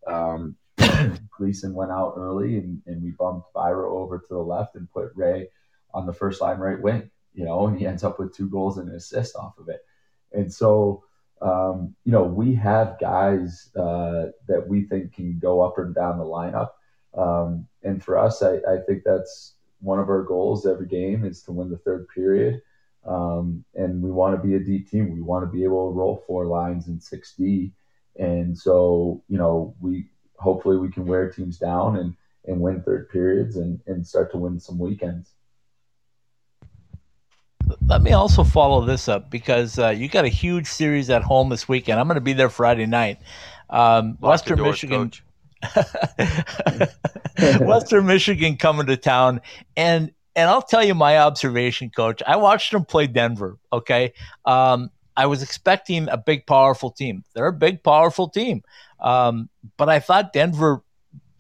[0.07, 0.55] Um,
[1.37, 5.11] Gleason went out early and, and we bumped Byra over to the left and put
[5.15, 5.47] Ray
[5.93, 8.77] on the first line right wing, you know, and he ends up with two goals
[8.77, 9.81] and an assist off of it.
[10.31, 11.03] And so,
[11.41, 16.17] um, you know, we have guys uh, that we think can go up and down
[16.17, 16.69] the lineup.
[17.13, 21.41] Um, and for us, I, I think that's one of our goals every game is
[21.43, 22.61] to win the third period.
[23.05, 25.11] Um, and we want to be a D team.
[25.11, 27.71] We want to be able to roll four lines in 6D.
[28.17, 30.07] And so, you know, we
[30.37, 32.15] hopefully we can wear teams down and,
[32.45, 35.33] and win third periods and, and start to win some weekends.
[37.87, 41.49] Let me also follow this up because uh, you got a huge series at home
[41.49, 41.99] this weekend.
[41.99, 43.19] I'm going to be there Friday night.
[43.69, 45.05] Um, Western doors, Michigan.
[45.05, 45.23] Coach.
[47.61, 49.41] Western Michigan coming to town,
[49.75, 52.21] and and I'll tell you my observation, Coach.
[52.25, 53.57] I watched them play Denver.
[53.71, 54.13] Okay,
[54.45, 57.23] um, I was expecting a big, powerful team.
[57.33, 58.63] They're a big, powerful team,
[58.99, 60.83] um, but I thought Denver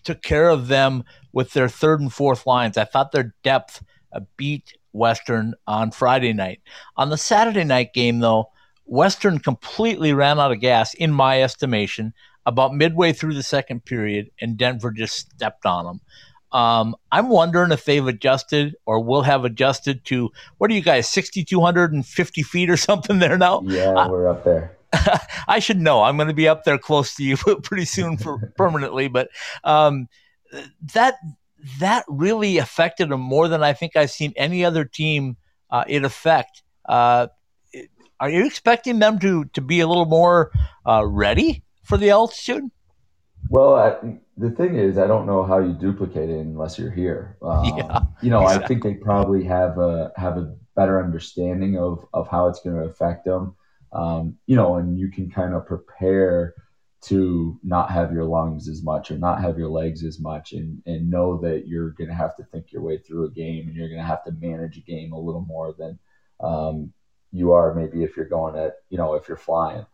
[0.03, 2.77] took care of them with their third and fourth lines.
[2.77, 6.61] I thought their depth uh, beat Western on Friday night.
[6.97, 8.49] On the Saturday night game, though,
[8.85, 12.13] Western completely ran out of gas, in my estimation
[12.45, 16.01] about midway through the second period, and Denver just stepped on them.
[16.51, 21.07] Um, I'm wondering if they've adjusted or will have adjusted to what are you guys,
[21.07, 23.61] 6,250 feet or something there now?
[23.65, 24.77] Yeah, uh, we're up there.
[25.47, 26.03] I should know.
[26.03, 29.29] I'm going to be up there close to you pretty soon for permanently, but
[29.63, 30.07] um,
[30.93, 31.15] that
[31.79, 35.37] that really affected them more than I think I've seen any other team
[35.69, 36.63] uh, it affect.
[36.85, 37.27] Uh,
[38.19, 40.51] are you expecting them to to be a little more
[40.85, 42.71] uh, ready for the altitude?
[43.49, 47.37] Well, I, the thing is, I don't know how you duplicate it unless you're here.
[47.51, 48.63] Um, yeah, you know, exactly.
[48.63, 52.77] I think they probably have a have a better understanding of of how it's going
[52.77, 53.55] to affect them.
[53.91, 56.53] Um, you know, and you can kind of prepare
[57.09, 60.81] to not have your lungs as much or not have your legs as much and,
[60.85, 63.75] and know that you're going to have to think your way through a game and
[63.75, 65.97] you're going to have to manage a game a little more than
[66.39, 66.93] um,
[67.31, 69.85] you are maybe if you're going at, you know, if you're flying.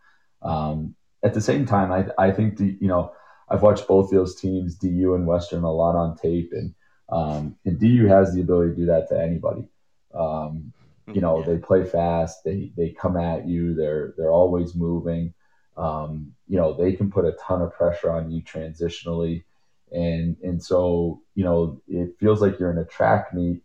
[0.41, 3.11] Um, at the same time, I, I think, the, you know,
[3.49, 6.73] I've watched both those teams, DU and Western, a lot on tape, and
[7.09, 9.69] um, and DU has the ability to do that to anybody.
[10.13, 10.73] Um,
[11.13, 11.45] you know, yeah.
[11.45, 15.33] they play fast, they they come at you, they're they're always moving.
[15.77, 19.43] Um, you know, they can put a ton of pressure on you transitionally,
[19.91, 23.61] and and so you know, it feels like you're in a track meet.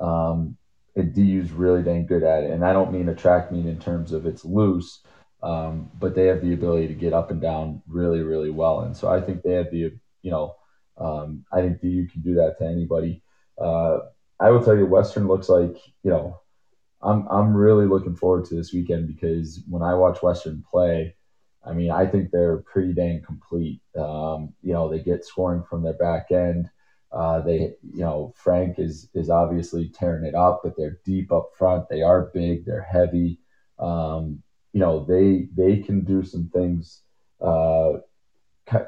[0.00, 0.56] Um,
[0.94, 3.78] and DU's really dang good at it, and I don't mean a track meet in
[3.78, 5.02] terms of it's loose
[5.46, 8.80] um, but they have the ability to get up and down really, really well.
[8.80, 9.92] And so I think they have the,
[10.22, 10.56] you know,
[10.98, 13.22] um, I think DU can do that to anybody.
[13.56, 13.98] Uh,
[14.40, 16.40] I will tell you, Western looks like, you know,
[17.00, 21.14] I'm I'm really looking forward to this weekend because when I watch Western play,
[21.64, 23.80] I mean, I think they're pretty dang complete.
[23.96, 26.68] Um, you know, they get scoring from their back end.
[27.12, 31.50] Uh, they, you know, Frank is is obviously tearing it up, but they're deep up
[31.56, 31.88] front.
[31.88, 32.64] They are big.
[32.64, 33.38] They're heavy.
[33.78, 34.42] Um,
[34.76, 37.00] you know, they they can do some things
[37.40, 37.92] uh,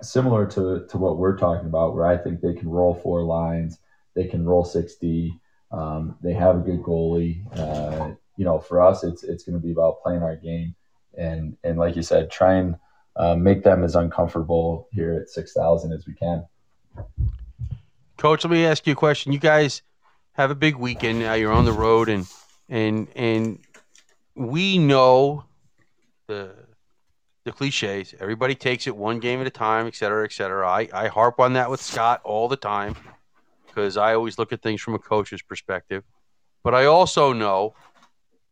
[0.03, 3.79] similar to to what we're talking about, where I think they can roll four lines.
[4.15, 5.41] They can roll sixty.
[5.73, 7.41] Um, they have a good goalie.
[7.59, 10.75] Uh, you know, for us, it's it's going to be about playing our game
[11.17, 12.77] and and like you said, try and
[13.17, 16.47] uh, make them as uncomfortable here at six thousand as we can.
[18.19, 19.33] Coach, let me ask you a question.
[19.33, 19.81] You guys
[20.33, 21.33] have a big weekend now.
[21.33, 22.27] You're on the road, and
[22.69, 23.59] and and
[24.35, 25.45] we know
[26.29, 26.55] the
[27.45, 28.15] the cliches.
[28.21, 30.69] Everybody takes it one game at a time, et cetera, et cetera.
[30.69, 32.95] I, I harp on that with Scott all the time
[33.67, 36.05] because I always look at things from a coach's perspective.
[36.63, 37.75] But I also know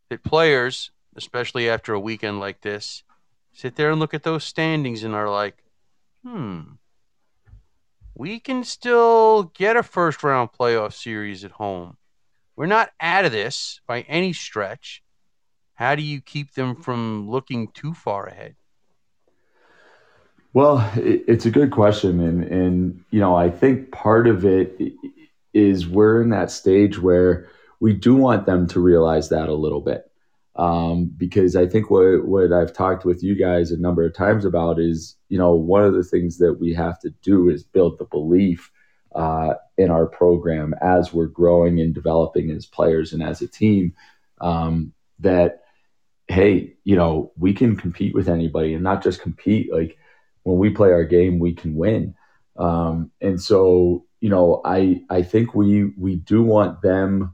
[0.09, 3.03] that players especially after a weekend like this,
[3.51, 5.57] sit there and look at those standings and are like,
[6.23, 6.61] hmm,
[8.15, 11.97] we can still get a first round playoff series at home.
[12.55, 15.03] We're not out of this by any stretch.
[15.77, 18.55] How do you keep them from looking too far ahead?
[20.53, 24.79] Well, it's a good question, and and you know I think part of it
[25.53, 27.47] is we're in that stage where
[27.79, 30.07] we do want them to realize that a little bit
[30.57, 34.45] um, because I think what what I've talked with you guys a number of times
[34.45, 37.99] about is you know one of the things that we have to do is build
[37.99, 38.71] the belief
[39.15, 43.93] uh, in our program as we're growing and developing as players and as a team
[44.41, 45.61] um, that
[46.27, 49.97] hey you know we can compete with anybody and not just compete like
[50.43, 52.15] when we play our game we can win.
[52.57, 57.33] Um, and so you know I I think we we do want them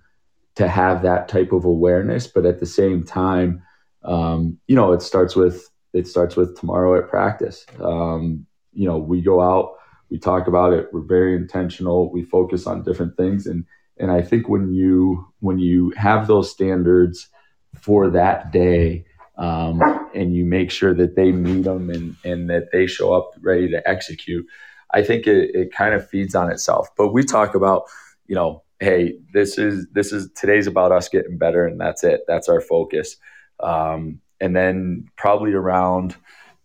[0.55, 3.63] to have that type of awareness but at the same time
[4.03, 7.65] um, you know it starts with it starts with tomorrow at practice.
[7.79, 9.75] Um, you know we go out
[10.09, 13.47] we talk about it we're very intentional we focus on different things.
[13.47, 13.65] And
[13.97, 17.29] and i think when you when you have those standards
[17.76, 19.05] for that day
[19.38, 19.82] um,
[20.13, 23.69] and you make sure that they meet them and and that they show up ready
[23.69, 24.45] to execute
[24.91, 27.84] i think it, it kind of feeds on itself but we talk about
[28.28, 32.21] you know hey, this is this is today's about us getting better, and that's it.
[32.28, 33.15] That's our focus.
[33.59, 36.15] Um, and then probably around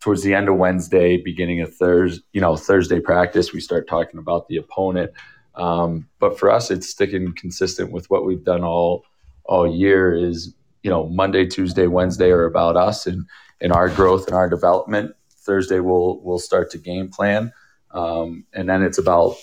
[0.01, 4.19] towards the end of Wednesday, beginning of Thursday, you know, Thursday practice, we start talking
[4.19, 5.13] about the opponent.
[5.55, 9.05] Um, but for us, it's sticking consistent with what we've done all
[9.45, 10.15] all year.
[10.15, 10.55] Is
[10.89, 13.27] you know Monday, Tuesday, Wednesday are about us and
[13.61, 15.15] and our growth and our development.
[15.45, 17.53] Thursday we'll we'll start to game plan,
[17.91, 19.37] um, and then it's about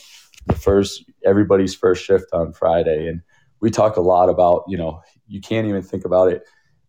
[0.48, 3.22] the first everybody's first shift on Friday, and
[3.60, 6.48] we talk a lot about you know you can't even think about it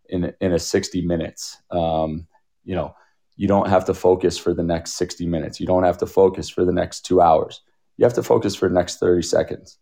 [0.08, 1.58] in in a 60 minutes.
[1.70, 2.26] Um,
[2.64, 2.96] you know,
[3.36, 5.60] you don't have to focus for the next 60 minutes.
[5.60, 7.60] You don't have to focus for the next two hours.
[7.98, 9.76] You have to focus for the next 30 seconds.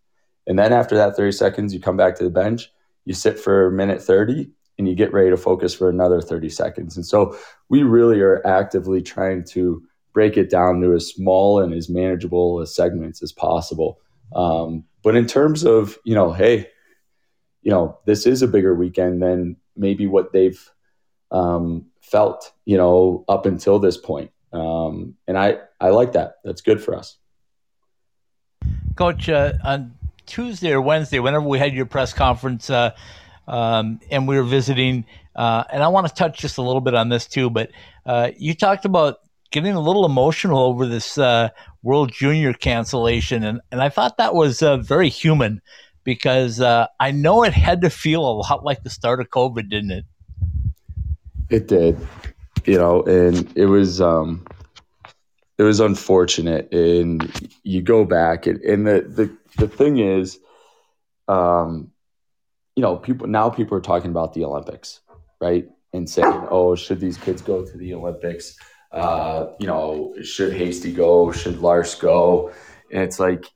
[0.49, 2.73] And then after that 30 seconds, you come back to the bench,
[3.05, 6.49] you sit for a minute 30, and you get ready to focus for another 30
[6.49, 6.97] seconds.
[6.97, 7.37] And so
[7.69, 12.61] we really are actively trying to break it down to as small and as manageable
[12.61, 14.01] as segments as possible.
[14.35, 16.71] Um, but in terms of, you know, hey,
[17.63, 20.61] you know, this is a bigger weekend than maybe what they've
[21.31, 24.31] um, felt, you know, up until this point.
[24.53, 26.37] Um, and I, I like that.
[26.45, 27.17] That's good for us.
[28.95, 29.95] Coach, uh, on
[30.27, 32.95] Tuesday or Wednesday, whenever we had your press conference, uh,
[33.47, 35.05] um, and we were visiting,
[35.37, 37.71] uh, and I want to touch just a little bit on this too, but
[38.07, 39.19] uh, you talked about
[39.51, 41.49] getting a little emotional over this uh,
[41.83, 45.61] World Junior cancellation, and and I thought that was uh, very human
[46.05, 49.71] because uh, I know it had to feel a lot like the start of COVID,
[49.71, 50.05] didn't it?
[51.51, 51.99] It did,
[52.65, 54.47] you know, and it was um,
[55.59, 60.39] it was unfortunate, and you go back, and, and the the the thing is,
[61.29, 61.91] um,
[62.77, 65.01] you know, people now people are talking about the Olympics,
[65.41, 65.69] right?
[65.93, 68.57] And saying, "Oh, should these kids go to the Olympics?"
[68.91, 71.33] Uh, you know, should Hasty go?
[71.33, 72.53] Should Lars go?
[72.93, 73.47] And it's like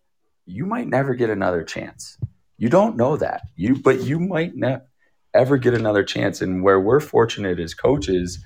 [0.47, 2.19] you might never get another chance.
[2.57, 3.43] You don't know that.
[3.57, 4.83] You but you might not
[5.35, 6.41] ever get another chance.
[6.41, 8.43] And where we're fortunate as coaches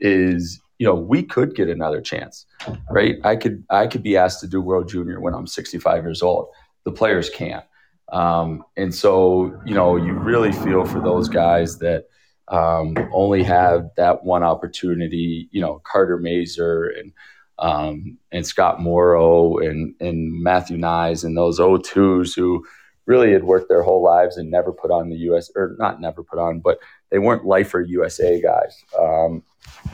[0.00, 2.46] is, you know, we could get another chance.
[2.90, 3.16] Right?
[3.24, 6.48] I could I could be asked to do World Junior when I'm 65 years old.
[6.84, 7.64] The players can't.
[8.12, 12.06] Um, and so, you know, you really feel for those guys that
[12.48, 15.48] um, only have that one opportunity.
[15.50, 17.12] You know, Carter Mazur and
[17.58, 22.64] um, and Scott Morrow and and Matthew Knies and those O2s who
[23.06, 26.22] really had worked their whole lives and never put on the US or not never
[26.22, 26.78] put on, but
[27.10, 28.84] they weren't lifer USA guys.
[28.98, 29.42] Um,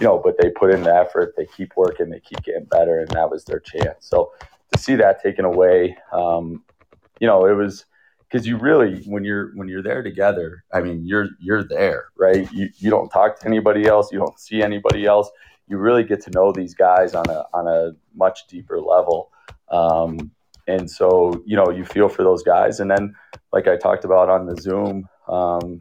[0.00, 3.00] you know, but they put in the effort, they keep working, they keep getting better,
[3.00, 4.06] and that was their chance.
[4.06, 4.32] So
[4.72, 6.64] to see that taken away, um,
[7.20, 7.84] you know, it was
[8.31, 12.51] because you really when you're when you're there together, I mean, you're you're there, right?
[12.53, 15.31] You you don't talk to anybody else, you don't see anybody else.
[15.66, 19.31] You really get to know these guys on a on a much deeper level.
[19.70, 20.33] Um,
[20.68, 23.14] and so you know you feel for those guys and then
[23.53, 25.81] like i talked about on the zoom um,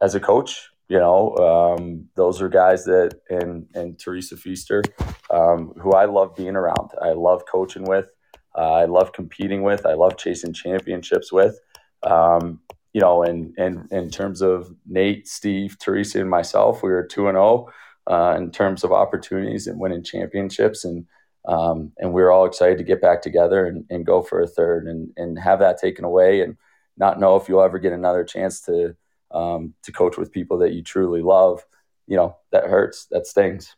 [0.00, 4.82] as a coach you know um, those are guys that and and Theresa Feaster
[5.30, 8.10] um, who i love being around i love coaching with
[8.56, 11.58] uh, i love competing with i love chasing championships with
[12.02, 12.60] um,
[12.92, 17.28] you know and and in terms of nate steve Theresa and myself we were 2
[17.28, 17.68] and 0
[18.08, 21.06] uh, in terms of opportunities and winning championships and
[21.46, 24.48] um, and we are all excited to get back together and, and go for a
[24.48, 26.56] third and, and have that taken away and
[26.96, 28.96] not know if you'll ever get another chance to
[29.30, 31.64] um, to coach with people that you truly love.
[32.06, 33.06] You know that hurts.
[33.10, 33.76] That stings.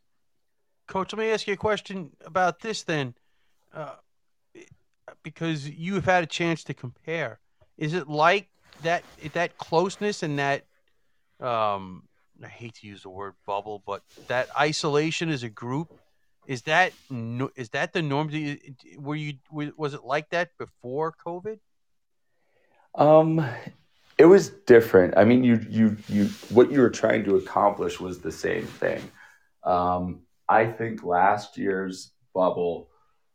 [0.87, 3.15] Coach, let me ask you a question about this then,
[3.75, 3.97] uh,
[5.23, 7.39] because you have had a chance to compare.
[7.77, 8.49] Is it like
[8.83, 10.65] that that closeness and that
[11.41, 12.05] um,
[12.43, 15.93] I hate to use the word bubble, but that isolation as a group
[16.47, 16.93] is that
[17.57, 18.31] is that the norm?
[18.99, 21.59] Were you was it like that before COVID?
[22.95, 23.47] Um,
[24.17, 25.15] it was different.
[25.17, 29.11] I mean, you you you what you were trying to accomplish was the same thing.
[29.63, 32.89] Um, I think last year's bubble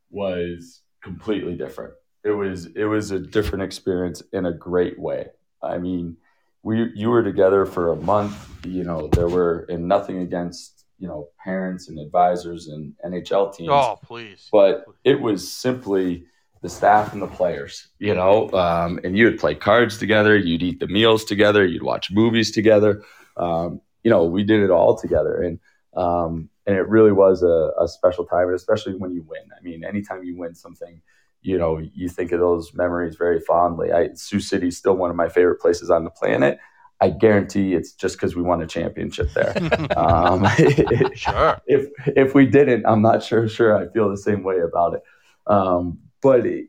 [0.10, 1.94] was completely different.
[2.24, 5.28] It was it was a different experience in a great way.
[5.62, 6.18] I mean,
[6.64, 8.50] we you were together for a month.
[8.66, 13.70] You know, there were and nothing against you know parents and advisors and NHL teams.
[13.72, 14.48] Oh, please!
[14.52, 16.26] But it was simply
[16.62, 18.50] the staff and the players, you know.
[18.52, 22.52] Um, and you would play cards together, you'd eat the meals together, you'd watch movies
[22.52, 23.04] together.
[23.36, 25.60] Um, you know, we did it all together, and
[25.96, 29.44] um, and it really was a, a special time, and especially when you win.
[29.58, 31.02] I mean, anytime you win something,
[31.42, 33.92] you know, you think of those memories very fondly.
[33.92, 36.58] I, Sioux City is still one of my favorite places on the planet.
[37.02, 39.54] I guarantee it's just because we won a championship there.
[39.98, 40.48] um,
[41.16, 41.62] sure.
[41.68, 43.48] If if we didn't, I'm not sure.
[43.50, 45.04] Sure, I feel the same way about it.
[45.46, 46.68] Um, but it,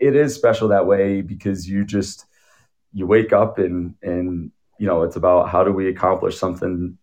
[0.00, 2.26] it is special that way because you just
[2.92, 6.96] you wake up and and you know it's about how do we accomplish something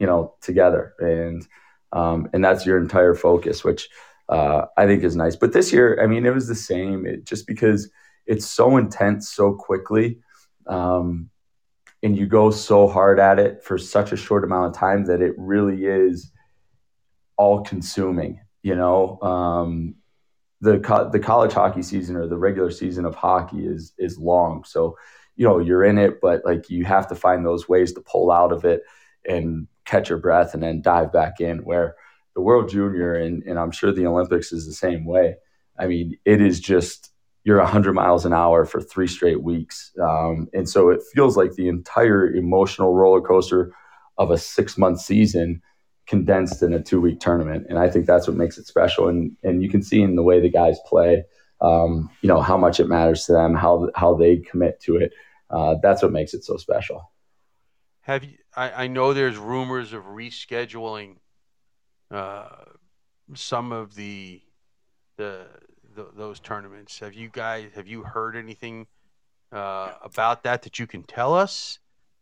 [0.00, 1.46] you know together and
[1.92, 3.88] um, and that's your entire focus, which
[4.28, 5.36] uh, I think is nice.
[5.36, 7.06] But this year, I mean, it was the same.
[7.06, 7.90] It, just because
[8.26, 10.20] it's so intense so quickly.
[10.66, 11.30] Um,
[12.02, 15.20] and you go so hard at it for such a short amount of time that
[15.20, 16.32] it really is
[17.36, 19.94] all consuming you know um,
[20.60, 24.64] the co- the college hockey season or the regular season of hockey is is long
[24.64, 24.96] so
[25.36, 28.30] you know you're in it but like you have to find those ways to pull
[28.30, 28.82] out of it
[29.26, 31.96] and catch your breath and then dive back in where
[32.34, 35.34] the world junior and, and i'm sure the olympics is the same way
[35.78, 37.10] i mean it is just
[37.44, 39.92] you're 100 miles an hour for three straight weeks.
[40.00, 43.72] Um, and so it feels like the entire emotional roller coaster
[44.18, 45.62] of a six month season
[46.06, 47.66] condensed in a two week tournament.
[47.68, 49.08] And I think that's what makes it special.
[49.08, 51.24] And, and you can see in the way the guys play,
[51.60, 55.12] um, you know, how much it matters to them, how, how they commit to it.
[55.48, 57.10] Uh, that's what makes it so special.
[58.02, 61.16] Have you, I, I know there's rumors of rescheduling
[62.10, 62.48] uh,
[63.34, 64.40] some of the,
[65.16, 65.46] the,
[65.94, 66.98] th- those tournaments.
[66.98, 68.86] Have you guys have you heard anything
[69.52, 71.78] uh, about that that you can tell us?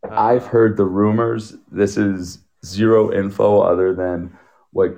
[0.09, 1.57] Uh, I've heard the rumors.
[1.71, 4.37] This is zero info other than
[4.73, 4.97] what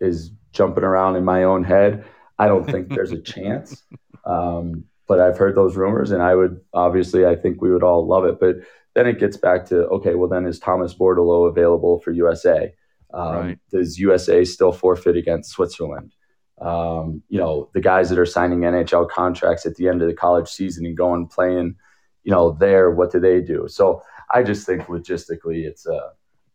[0.00, 2.04] is jumping around in my own head.
[2.38, 3.82] I don't think there's a chance.
[4.24, 8.06] Um, but I've heard those rumors, and I would obviously, I think we would all
[8.06, 8.40] love it.
[8.40, 8.56] But
[8.94, 12.72] then it gets back to okay, well, then is Thomas Bordeleau available for USA?
[13.14, 13.58] Um, right.
[13.70, 16.14] Does USA still forfeit against Switzerland?
[16.62, 20.14] um, you know, the guys that are signing NHL contracts at the end of the
[20.14, 21.74] college season and going playing,
[22.22, 23.66] you know, there, what do they do?
[23.68, 26.10] So I just think logistically, it's uh,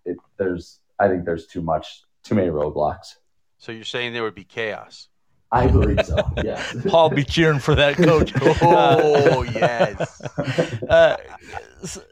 [0.05, 3.15] it, there's I think there's too much, too many roadblocks.
[3.57, 5.09] So you're saying there would be chaos?
[5.52, 6.18] I believe so.
[6.43, 6.76] Yes.
[6.88, 8.34] Paul be cheering for that coach.
[8.62, 10.22] oh yes.
[10.89, 11.18] Uh,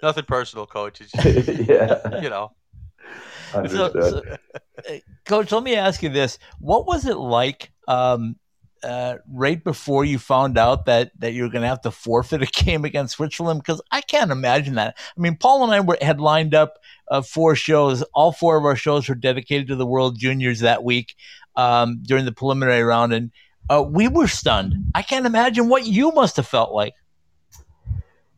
[0.01, 0.99] Nothing personal, coach.
[0.99, 2.21] Just, yeah.
[2.21, 2.51] You know.
[3.51, 4.21] So, so,
[4.89, 4.93] uh,
[5.25, 8.35] coach, let me ask you this: What was it like um,
[8.85, 12.45] uh, right before you found out that that you're going to have to forfeit a
[12.63, 13.61] game against Switzerland?
[13.61, 14.95] Because I can't imagine that.
[14.97, 16.77] I mean, Paul and I were, had lined up
[17.09, 18.03] uh, four shows.
[18.13, 21.15] All four of our shows were dedicated to the World Juniors that week
[21.55, 23.31] um, during the preliminary round, and
[23.69, 24.75] uh, we were stunned.
[24.93, 26.93] I can't imagine what you must have felt like.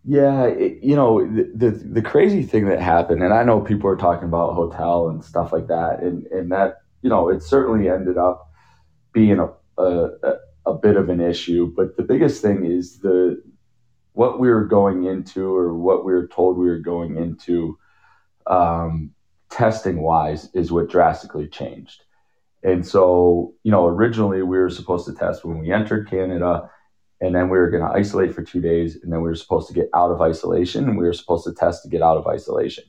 [0.09, 3.89] Yeah, it, you know the, the the crazy thing that happened, and I know people
[3.89, 7.89] are talking about hotel and stuff like that, and and that you know it certainly
[7.89, 8.49] ended up
[9.11, 10.09] being a a,
[10.65, 11.71] a bit of an issue.
[11.75, 13.41] But the biggest thing is the
[14.13, 17.77] what we were going into, or what we were told we were going into,
[18.47, 19.13] um,
[19.49, 22.03] testing wise, is what drastically changed.
[22.63, 26.69] And so, you know, originally we were supposed to test when we entered Canada
[27.19, 29.67] and then we were going to isolate for two days, and then we were supposed
[29.67, 32.27] to get out of isolation, and we were supposed to test to get out of
[32.27, 32.83] isolation.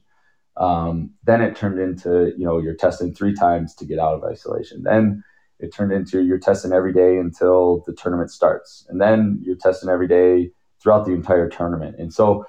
[0.57, 4.24] Um, then it turned into you know you're testing three times to get out of
[4.24, 4.82] isolation.
[4.82, 5.24] Then
[5.61, 9.89] it turned into you're testing every day until the tournament starts, and then you're testing
[9.89, 10.51] every day
[10.81, 11.97] throughout the entire tournament.
[11.99, 12.47] And so,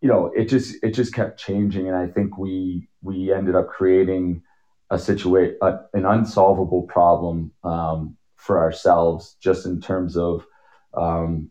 [0.00, 3.68] you know, it just it just kept changing, and I think we we ended up
[3.68, 4.42] creating
[4.90, 10.46] a situation, an unsolvable problem um, for ourselves, just in terms of
[10.94, 11.50] um,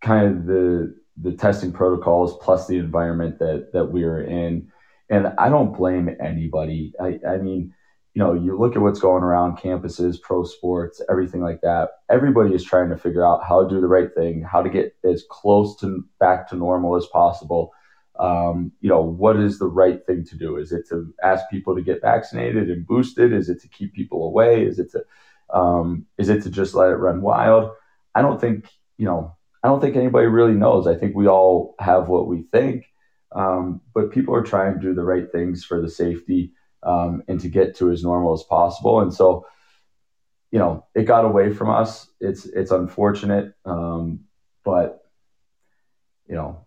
[0.00, 4.70] kind of the the testing protocols plus the environment that that we are in.
[5.10, 6.92] And I don't blame anybody.
[7.00, 7.74] I, I mean,
[8.14, 11.90] you know, you look at what's going around campuses, pro sports, everything like that.
[12.08, 14.94] Everybody is trying to figure out how to do the right thing, how to get
[15.02, 17.72] as close to back to normal as possible.
[18.20, 20.58] Um, you know, what is the right thing to do?
[20.58, 23.32] Is it to ask people to get vaccinated and boosted?
[23.32, 24.64] Is it to keep people away?
[24.64, 25.04] Is it to
[25.52, 27.72] um, is it to just let it run wild?
[28.14, 29.34] I don't think, you know,
[29.64, 30.86] I don't think anybody really knows.
[30.86, 32.86] I think we all have what we think,
[33.32, 36.52] um, but people are trying to do the right things for the safety
[36.84, 39.00] um, and to get to as normal as possible.
[39.00, 39.46] And so,
[40.50, 42.08] you know, it got away from us.
[42.20, 44.20] It's it's unfortunate, um,
[44.64, 45.04] but
[46.26, 46.66] you know,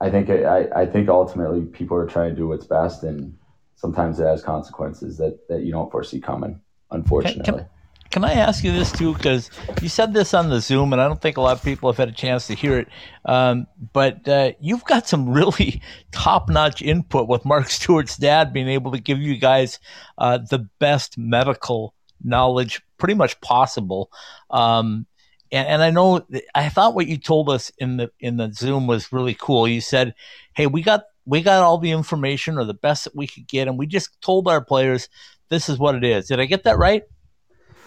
[0.00, 3.38] I think I, I think ultimately people are trying to do what's best, and
[3.76, 6.60] sometimes it has consequences that that you don't foresee coming
[6.90, 7.42] unfortunately.
[7.44, 7.66] Can, can,
[8.14, 9.12] can I ask you this too?
[9.12, 9.50] Because
[9.82, 11.96] you said this on the Zoom, and I don't think a lot of people have
[11.96, 12.86] had a chance to hear it.
[13.24, 18.92] Um, but uh, you've got some really top-notch input with Mark Stewart's dad being able
[18.92, 19.80] to give you guys
[20.16, 21.92] uh, the best medical
[22.22, 24.12] knowledge, pretty much possible.
[24.48, 25.06] Um,
[25.50, 28.86] and, and I know I thought what you told us in the in the Zoom
[28.86, 29.66] was really cool.
[29.66, 30.14] You said,
[30.54, 33.66] "Hey, we got we got all the information or the best that we could get,
[33.66, 35.08] and we just told our players
[35.48, 36.28] this is what it is.
[36.28, 37.02] Did I get that right?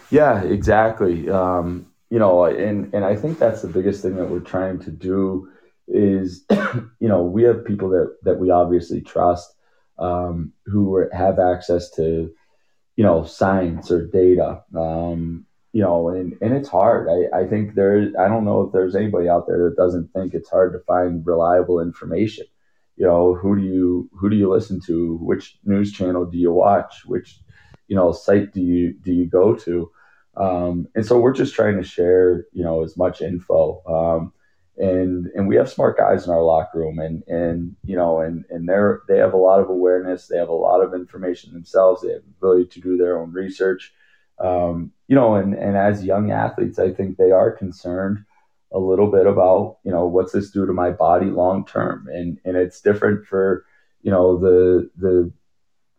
[0.10, 1.30] Yeah, exactly.
[1.30, 4.92] Um, you know, and and I think that's the biggest thing that we're trying to
[4.92, 5.50] do
[5.88, 6.46] is,
[7.00, 9.54] you know, we have people that that we obviously trust
[10.00, 12.32] um, who have access to,
[12.96, 14.64] you know, science or data.
[14.76, 17.08] Um, you know, and, and it's hard.
[17.10, 20.34] I, I think there, I don't know if there's anybody out there that doesn't think
[20.34, 22.46] it's hard to find reliable information.
[22.96, 25.18] You know, who do you, who do you listen to?
[25.18, 27.04] Which news channel do you watch?
[27.06, 27.40] Which
[27.88, 29.92] you know site do you do you go to
[30.40, 34.34] um, and so we're just trying to share you know as much info um,
[34.78, 38.46] and and we have smart guys in our locker room and and you know and
[38.50, 40.28] and they're they have a lot of awareness.
[40.28, 42.02] They have a lot of information themselves.
[42.02, 43.94] They have the ability to do their own research.
[44.40, 48.24] Um, you know and and as young athletes i think they are concerned
[48.74, 52.08] a little bit about you know what's this do to my body long term?
[52.12, 53.66] And and it's different for
[54.02, 55.32] you know the the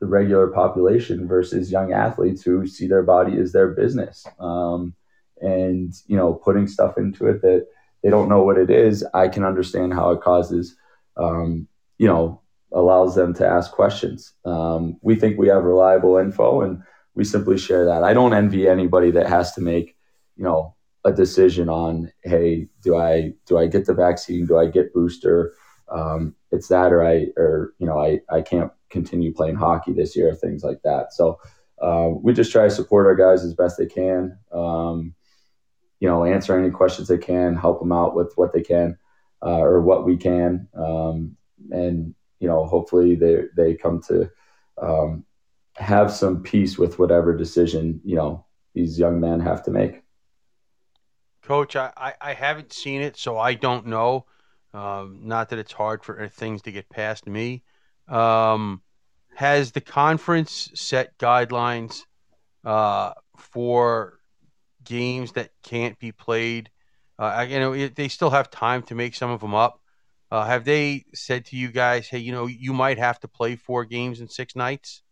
[0.00, 4.26] the regular population versus young athletes who see their body as their business.
[4.38, 4.94] Um,
[5.40, 7.66] and, you know, putting stuff into it that
[8.02, 10.76] they don't know what it is, I can understand how it causes,
[11.16, 11.66] um,
[11.98, 12.40] you know,
[12.72, 14.34] allows them to ask questions.
[14.44, 16.82] Um, we think we have reliable info and
[17.14, 18.04] we simply share that.
[18.04, 19.96] I don't envy anybody that has to make,
[20.36, 24.46] you know, a decision on, hey, do I do I get the vaccine?
[24.46, 25.54] Do I get booster?
[25.90, 30.16] Um, it's that or I or you know I I can't continue playing hockey this
[30.16, 31.12] year, things like that.
[31.12, 31.40] So
[31.80, 34.38] uh, we just try to support our guys as best they can.
[34.52, 35.14] Um,
[36.00, 38.96] you know, answer any questions they can, help them out with what they can
[39.44, 41.36] uh, or what we can, um,
[41.70, 44.30] and you know, hopefully they they come to
[44.80, 45.24] um,
[45.74, 50.02] have some peace with whatever decision you know these young men have to make.
[51.42, 54.26] Coach, I, I, haven't seen it, so I don't know.
[54.74, 57.62] Um, not that it's hard for things to get past me.
[58.08, 58.82] Um,
[59.34, 62.00] has the conference set guidelines
[62.64, 64.18] uh, for
[64.84, 66.70] games that can't be played?
[67.18, 69.80] Uh, you know, they still have time to make some of them up.
[70.30, 73.56] Uh, have they said to you guys, "Hey, you know, you might have to play
[73.56, 75.02] four games in six nights"?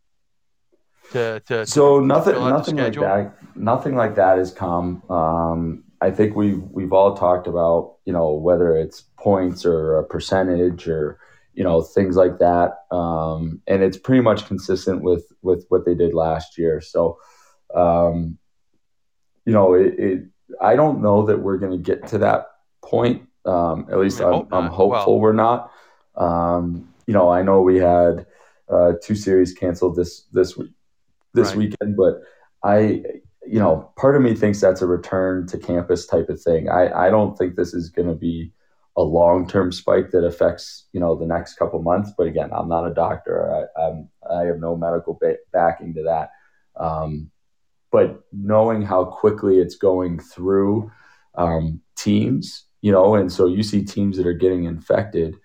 [1.12, 3.36] To, to so to nothing, nothing like that.
[3.56, 5.02] Nothing like that has come.
[5.08, 10.04] Um, I think we've we've all talked about you know whether it's points or a
[10.04, 11.18] percentage or
[11.56, 15.94] you know things like that um, and it's pretty much consistent with with what they
[15.94, 17.18] did last year so
[17.74, 18.38] um,
[19.44, 20.22] you know it, it,
[20.60, 22.46] i don't know that we're going to get to that
[22.82, 25.70] point Um, at least I I'm, I'm hopeful Well- we're not.
[26.16, 28.26] Um, you know, I know we had
[28.68, 30.72] uh, two series canceled this this week
[31.34, 31.58] this Right.
[31.58, 32.22] weekend, but
[32.64, 33.04] I,
[33.46, 36.68] you know, part of me thinks that's a return to campus type of thing.
[36.70, 38.50] I, I don't think this is going to be
[38.96, 42.10] a long term spike that affects you know the next couple months.
[42.16, 43.68] But again, I'm not a doctor.
[43.76, 46.30] I, I'm I have no medical ba- backing to that.
[46.78, 47.30] Um,
[47.92, 50.90] but knowing how quickly it's going through
[51.36, 55.36] um, teams, you know, and so you see teams that are getting infected.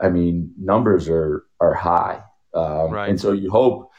[0.00, 2.22] I mean, numbers are are high,
[2.54, 3.08] um, Right.
[3.08, 3.90] and so you hope.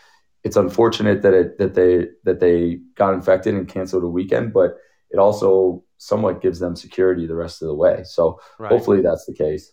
[0.43, 4.75] It's unfortunate that it that they that they got infected and canceled a weekend, but
[5.09, 8.03] it also somewhat gives them security the rest of the way.
[8.03, 8.71] So Right.
[8.71, 9.71] hopefully that's the case.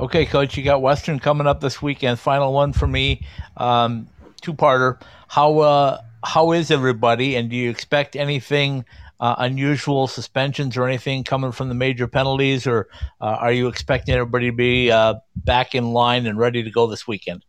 [0.00, 2.18] Okay, coach, you got Western coming up this weekend.
[2.18, 3.26] Final one for me,
[3.56, 4.06] um,
[4.40, 5.00] two-parter.
[5.26, 8.84] How uh, how is everybody, and do you expect anything
[9.20, 12.88] uh, unusual, suspensions or anything coming from the major penalties, or
[13.20, 16.86] uh, are you expecting everybody to be uh, back in line and ready to go
[16.86, 17.44] this weekend?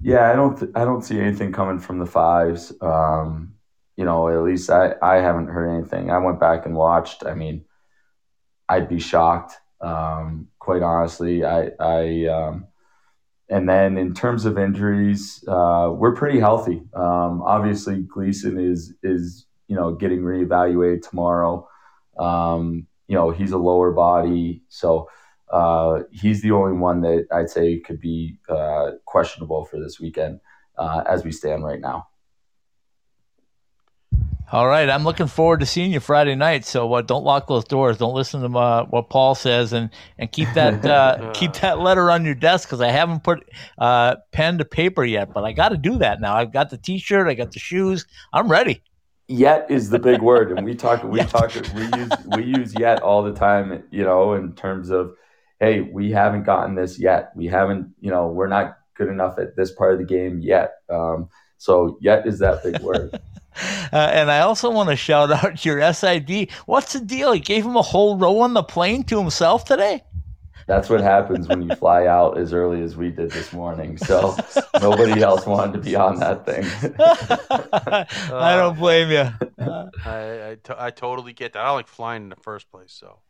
[0.00, 2.72] Yeah, I don't th- I don't see anything coming from the fives.
[2.80, 3.57] Um,
[3.98, 6.12] you know, at least I, I haven't heard anything.
[6.12, 7.26] I went back and watched.
[7.26, 7.64] I mean,
[8.68, 9.54] I'd be shocked.
[9.80, 12.68] Um, quite honestly, I I um,
[13.48, 16.80] and then in terms of injuries, uh, we're pretty healthy.
[16.94, 21.68] Um, obviously, Gleason is is you know getting reevaluated tomorrow.
[22.20, 25.10] Um, you know, he's a lower body, so
[25.50, 30.38] uh, he's the only one that I'd say could be uh, questionable for this weekend
[30.76, 32.06] uh, as we stand right now.
[34.50, 36.64] All right, I'm looking forward to seeing you Friday night.
[36.64, 37.98] So uh, don't lock those doors.
[37.98, 42.10] Don't listen to uh, what Paul says, and and keep that uh, keep that letter
[42.10, 43.46] on your desk because I haven't put
[43.76, 45.34] uh, pen to paper yet.
[45.34, 46.34] But I got to do that now.
[46.34, 47.28] I've got the T-shirt.
[47.28, 48.06] I got the shoes.
[48.32, 48.80] I'm ready.
[49.26, 53.02] Yet is the big word, and we talk we talk we use we use yet
[53.02, 53.84] all the time.
[53.90, 55.14] You know, in terms of
[55.60, 57.32] hey, we haven't gotten this yet.
[57.36, 57.92] We haven't.
[58.00, 60.72] You know, we're not good enough at this part of the game yet.
[60.88, 61.28] Um,
[61.58, 63.20] so yet is that big word.
[63.92, 66.50] Uh, and I also want to shout out your SID.
[66.66, 67.32] What's the deal?
[67.32, 70.02] He gave him a whole row on the plane to himself today.
[70.66, 73.96] That's what happens when you fly out as early as we did this morning.
[73.96, 74.36] So
[74.82, 76.64] nobody else wanted to be on that thing.
[78.34, 79.30] I don't blame you.
[80.04, 81.62] I, I, to- I totally get that.
[81.62, 83.20] I don't like flying in the first place, so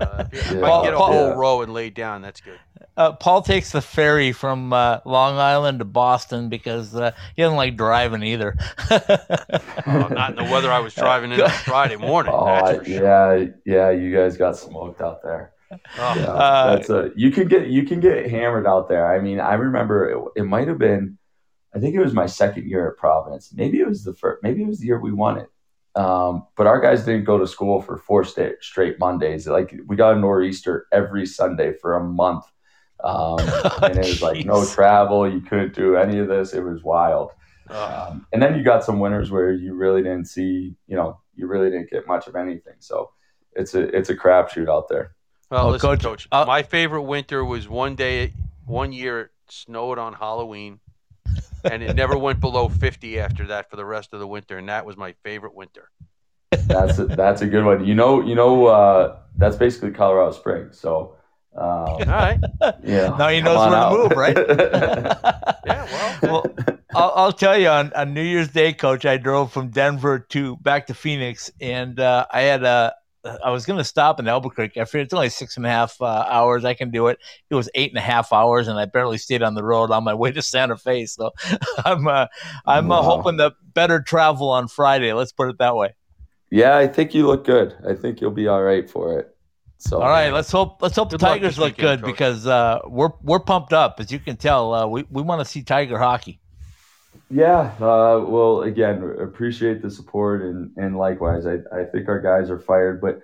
[0.00, 1.34] uh, if, if I Paul- can get a Paul- whole Yeah.
[1.34, 2.58] row and lay down, that's good.
[2.96, 7.56] uh, Paul takes the ferry from uh, Long Island to Boston because uh, he doesn't
[7.56, 8.56] like driving either.
[8.90, 12.32] Uh, not in the weather I was driving in on Friday morning.
[12.34, 13.02] Oh, that's I, for sure.
[13.04, 13.90] yeah, yeah.
[13.90, 15.52] You guys got smoked out there.
[15.70, 19.12] Oh, Yeah, Uh, that's a you can get you can get hammered out there.
[19.14, 21.18] I mean, I remember it, it might have been,
[21.74, 23.52] I think it was my second year at Providence.
[23.54, 24.42] Maybe it was the first.
[24.42, 25.48] Maybe it was the year we won it.
[25.98, 29.48] Um, but our guys didn't go to school for four sta- straight Mondays.
[29.48, 32.44] Like we got a nor'easter every Sunday for a month,
[33.02, 33.38] um,
[33.82, 35.28] and it was like no travel.
[35.30, 36.54] You couldn't do any of this.
[36.54, 37.32] It was wild.
[37.68, 41.48] Um, and then you got some winters where you really didn't see, you know, you
[41.48, 42.74] really didn't get much of anything.
[42.78, 43.10] So
[43.54, 45.16] it's a it's a crapshoot out there.
[45.50, 46.28] Well, Oh, listen, Coach, Coach.
[46.30, 48.34] uh, my favorite winter was one day,
[48.66, 50.78] one year it snowed on Halloween,
[51.70, 54.68] and it never went below 50 after that for the rest of the winter, and
[54.68, 55.90] that was my favorite winter.
[56.50, 57.86] That's a, that's a good one.
[57.86, 60.78] You know, you know, uh, that's basically Colorado Springs.
[60.78, 61.16] So,
[61.54, 62.40] um, All right.
[62.82, 63.16] yeah.
[63.18, 64.36] Now he knows on where to move, right?
[65.66, 65.84] Yeah.
[65.84, 66.18] Well.
[66.22, 70.20] well, I'll, I'll tell you on, on New Year's Day, Coach, I drove from Denver
[70.30, 72.94] to back to Phoenix, and uh, I had a.
[73.24, 74.80] I was going to stop in Albuquerque.
[74.80, 76.64] I figured it's only six and a half uh, hours.
[76.64, 77.18] I can do it.
[77.50, 80.04] It was eight and a half hours, and I barely stayed on the road on
[80.04, 81.06] my way to Santa Fe.
[81.06, 81.32] So
[81.84, 82.26] I'm uh,
[82.66, 85.12] I'm uh, hoping to better travel on Friday.
[85.12, 85.94] Let's put it that way.
[86.50, 87.74] yeah, I think you look good.
[87.86, 89.34] I think you'll be all right for it.
[89.80, 92.12] So, All right, let's hope let's hope Good the Tigers look weekend, good Coach.
[92.12, 94.00] because uh, we're we're pumped up.
[94.00, 96.40] As you can tell, uh, we we want to see Tiger hockey.
[97.30, 102.50] Yeah, uh, well, again, appreciate the support and and likewise, I, I think our guys
[102.50, 103.20] are fired, but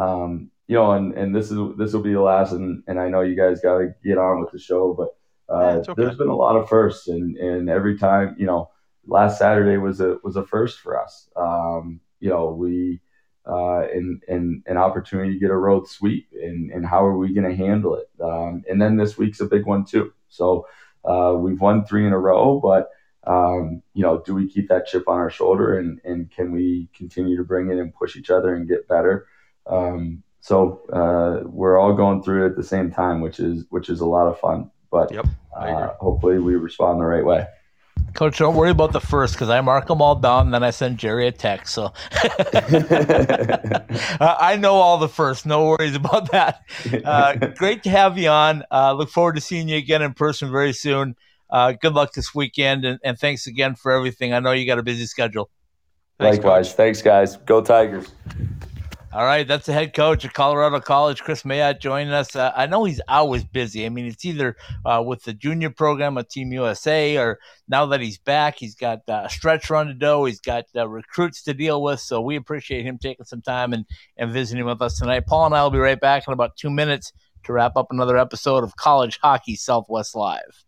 [0.00, 3.08] um, you know, and, and this is this will be the last, and, and I
[3.08, 5.08] know you guys got to get on with the show, but
[5.52, 5.94] uh, Yeah, okay.
[5.96, 8.70] there's been a lot of firsts, and and every time, you know,
[9.06, 11.28] last Saturday was a was a first for us.
[11.34, 13.00] Um, you know, we
[13.44, 17.34] uh, and and an opportunity to get a road sweep, and and how are we
[17.34, 18.08] going to handle it?
[18.22, 20.12] Um, and then this week's a big one too.
[20.28, 20.66] So
[21.04, 22.90] uh, we've won three in a row, but
[23.26, 26.88] um, you know, do we keep that chip on our shoulder and, and can we
[26.94, 29.26] continue to bring it and push each other and get better?
[29.66, 33.88] Um, so uh, we're all going through it at the same time, which is which
[33.90, 34.70] is a lot of fun.
[34.90, 37.46] But Yep, uh, hopefully we respond the right way.
[38.14, 40.70] Coach, don't worry about the first because I mark them all down and then I
[40.70, 41.74] send Jerry a text.
[41.74, 41.84] So
[42.22, 43.80] uh,
[44.20, 45.44] I know all the first.
[45.44, 46.62] No worries about that.
[47.04, 48.64] Uh, great to have you on.
[48.70, 51.16] Uh, look forward to seeing you again in person very soon.
[51.50, 54.34] Uh, good luck this weekend and, and, thanks again for everything.
[54.34, 55.48] I know you got a busy schedule.
[56.18, 56.68] Thanks, Likewise.
[56.68, 56.76] Coach.
[56.76, 57.36] Thanks, guys.
[57.36, 58.08] Go Tigers.
[59.10, 62.36] All right, that's the head coach at Colorado College, Kris Mayotte, joining us.
[62.36, 63.86] Uh, I know he's always busy.
[63.86, 67.38] I mean, it's either uh, with the junior program at Team USA, or
[67.68, 70.26] now that he's back, he's got uh, a stretch run to do.
[70.26, 72.00] He's got uh, recruits to deal with.
[72.00, 73.86] So we appreciate him taking some time and,
[74.18, 75.26] and visiting with us tonight.
[75.26, 77.10] Paul and I will be right back in about two minutes
[77.44, 80.67] to wrap up another episode of College Hockey Southwest Live.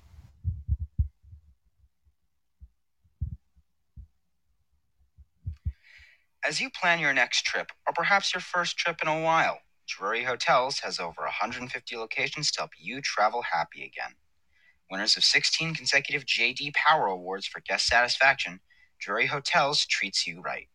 [6.43, 10.23] As you plan your next trip, or perhaps your first trip in a while, Drury
[10.23, 14.15] Hotels has over 150 locations to help you travel happy again.
[14.89, 18.59] Winners of 16 consecutive JD Power Awards for guest satisfaction,
[18.99, 20.67] Drury Hotels treats you right.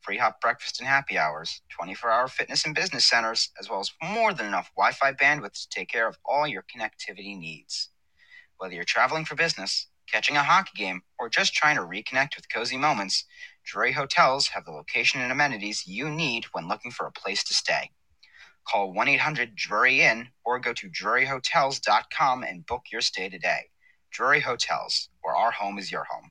[0.00, 3.92] Free hot breakfast and happy hours, 24 hour fitness and business centers, as well as
[4.02, 7.90] more than enough Wi Fi bandwidth to take care of all your connectivity needs.
[8.56, 12.52] Whether you're traveling for business, catching a hockey game, or just trying to reconnect with
[12.52, 13.24] cozy moments,
[13.64, 17.54] Drury Hotels have the location and amenities you need when looking for a place to
[17.54, 17.90] stay.
[18.68, 23.70] Call 1 800 Drury Inn or go to druryhotels.com and book your stay today.
[24.10, 26.30] Drury Hotels, where our home is your home.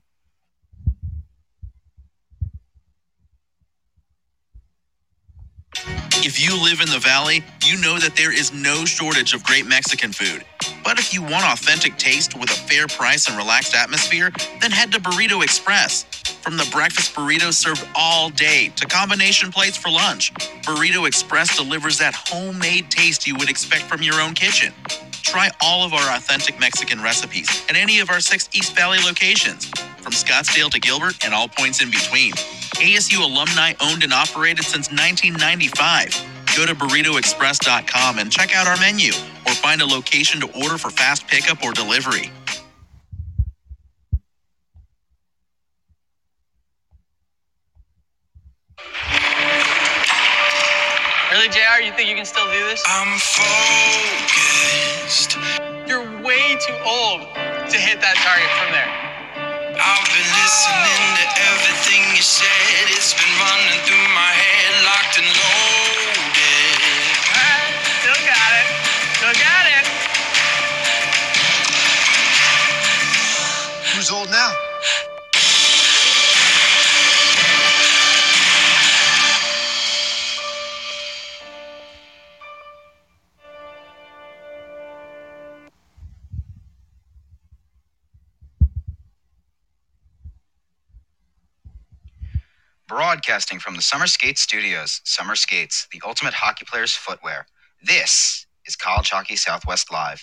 [6.24, 9.66] If you live in the Valley, you know that there is no shortage of great
[9.66, 10.44] Mexican food.
[10.84, 14.92] But if you want authentic taste with a fair price and relaxed atmosphere, then head
[14.92, 16.04] to Burrito Express.
[16.42, 21.98] From the breakfast burritos served all day to combination plates for lunch, Burrito Express delivers
[21.98, 24.72] that homemade taste you would expect from your own kitchen.
[25.22, 29.66] Try all of our authentic Mexican recipes at any of our six East Valley locations,
[30.02, 32.32] from Scottsdale to Gilbert and all points in between.
[32.76, 36.32] ASU alumni owned and operated since 1995.
[36.56, 39.12] Go to burritoexpress.com and check out our menu
[39.46, 42.30] or find a location to order for fast pickup or delivery.
[51.32, 51.80] Really, JR?
[51.82, 52.82] You think you can still do this?
[52.86, 54.51] I'm focused.
[55.12, 57.20] You're way too old
[57.68, 58.88] to hit that target from there.
[59.76, 62.88] I've been listening to everything you said.
[62.88, 66.80] It's been running through my head, locked and loaded.
[68.00, 68.66] still got it.
[69.20, 69.84] Still got it.
[73.92, 74.71] Who's old now?
[92.92, 97.46] Broadcasting from the Summer Skates Studios, Summer Skates, the ultimate hockey player's footwear.
[97.82, 100.22] This is College Hockey Southwest Live.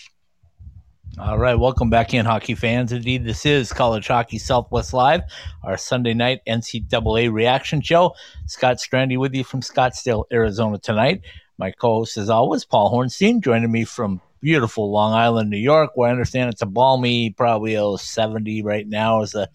[1.18, 2.92] All right, welcome back in, hockey fans.
[2.92, 5.22] Indeed, this is College Hockey Southwest Live,
[5.64, 8.14] our Sunday night NCAA reaction show.
[8.46, 11.22] Scott Strandy with you from Scottsdale, Arizona tonight.
[11.58, 15.90] My co host, as always, Paul Hornstein, joining me from beautiful Long Island, New York,
[15.96, 19.50] where I understand it's a balmy, probably oh, 70 right now as the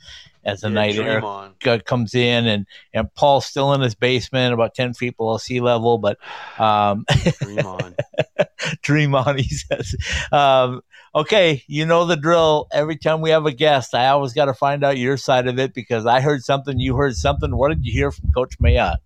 [0.46, 1.56] as the yeah, night air on.
[1.86, 5.98] comes in, and and Paul's still in his basement, about ten feet below sea level.
[5.98, 6.18] But
[6.60, 7.06] um,
[7.42, 7.96] dream on,
[8.82, 9.38] dream on.
[9.38, 9.96] He says,
[10.32, 10.82] um,
[11.16, 12.68] "Okay, you know the drill.
[12.72, 15.58] Every time we have a guest, I always got to find out your side of
[15.60, 17.56] it because I heard something, you heard something.
[17.56, 18.98] What did you hear from Coach Mayotte?"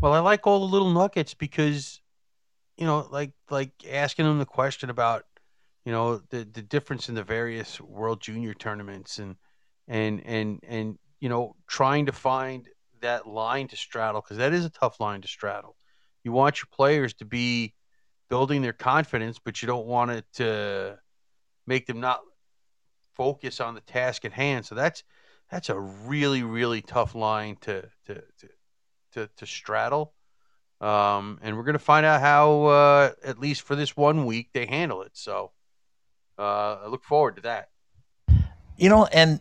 [0.00, 2.00] Well, I like all the little nuggets because,
[2.76, 5.24] you know, like like asking him the question about,
[5.84, 9.34] you know, the the difference in the various World Junior tournaments and
[9.88, 12.68] and and and you know trying to find
[13.00, 15.76] that line to straddle because that is a tough line to straddle.
[16.24, 17.74] You want your players to be
[18.28, 20.98] building their confidence, but you don't want it to
[21.66, 22.20] make them not
[23.16, 24.66] focus on the task at hand.
[24.66, 25.02] So that's
[25.50, 28.48] that's a really really tough line to to to
[29.12, 30.12] to, to straddle.
[30.80, 34.50] Um, and we're going to find out how, uh, at least for this one week,
[34.52, 35.10] they handle it.
[35.14, 35.50] So
[36.38, 37.70] uh, I look forward to that.
[38.78, 39.40] You know, and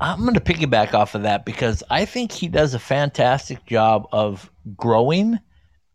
[0.00, 4.06] I'm going to piggyback off of that because I think he does a fantastic job
[4.12, 5.40] of growing,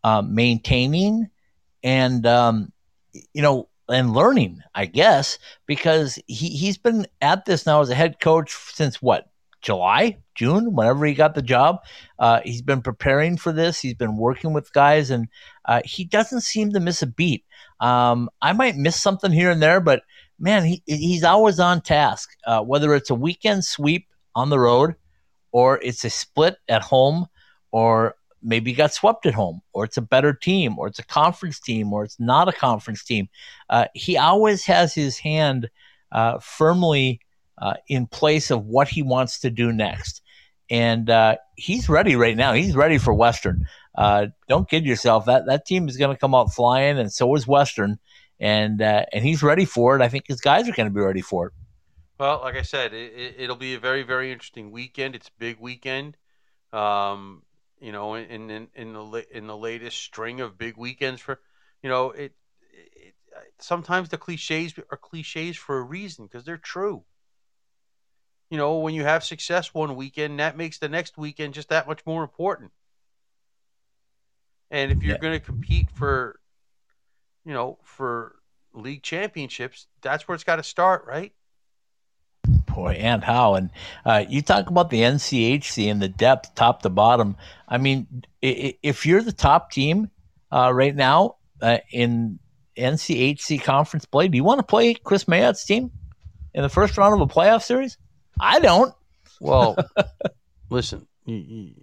[0.04, 1.30] um, maintaining,
[1.84, 2.74] and um,
[3.34, 4.62] you know, and learning.
[4.76, 9.32] I guess because he he's been at this now as a head coach since what
[9.62, 11.78] July, June, whenever he got the job.
[12.20, 13.80] Uh, he's been preparing for this.
[13.80, 15.28] He's been working with guys, and
[15.66, 17.46] uh, he doesn't seem to miss a beat.
[17.80, 20.04] Um, I might miss something here and there, but
[20.42, 22.30] man, he he's always on task.
[22.46, 24.96] Uh, whether it's a weekend sweep on the road,
[25.52, 27.28] or it's a split at home,
[27.72, 31.60] or maybe got swept at home, or it's a better team, or it's a conference
[31.60, 33.30] team, or it's not a conference team.
[33.70, 35.70] Uh, he always has his hand
[36.12, 37.22] uh, firmly
[37.60, 40.22] uh, in place of what he wants to do next.
[40.70, 42.54] And uh, he's ready right now.
[42.54, 43.68] He's ready for Western.
[43.94, 45.26] Uh, don't kid yourself.
[45.26, 48.00] That that team is going to come out flying, and so is Western.
[48.42, 50.02] And uh, and he's ready for it.
[50.02, 51.54] I think his guys are going to be ready for it.
[52.20, 55.16] Well, like I said, it, will be a very, very interesting weekend.
[55.16, 56.18] It's a big weekend.
[56.74, 57.44] Um,
[57.80, 61.40] you know, in, in in the in the latest string of big weekends for,
[61.82, 62.34] you know, it,
[62.72, 63.14] it
[63.60, 67.04] sometimes the cliches are cliches for a reason because they're true
[68.52, 71.88] you know, when you have success one weekend, that makes the next weekend just that
[71.88, 72.72] much more important.
[74.70, 75.22] And if you're yeah.
[75.22, 76.41] going to compete for,
[77.46, 78.36] you know, for
[78.74, 81.34] league championships, that's where it's got to start, right?
[82.74, 83.56] Boy, and how?
[83.56, 83.70] And
[84.06, 87.36] uh, you talk about the NCHC and the depth, top to bottom.
[87.68, 90.10] I mean, if you're the top team
[90.52, 92.40] uh, right now uh, in
[92.78, 95.92] NCHC conference play, do you want to play Kris Mayotte's team
[96.54, 97.98] in the first round of a playoff series?
[98.40, 98.94] I don't.
[99.40, 99.76] Well,
[100.70, 101.74] listen, you,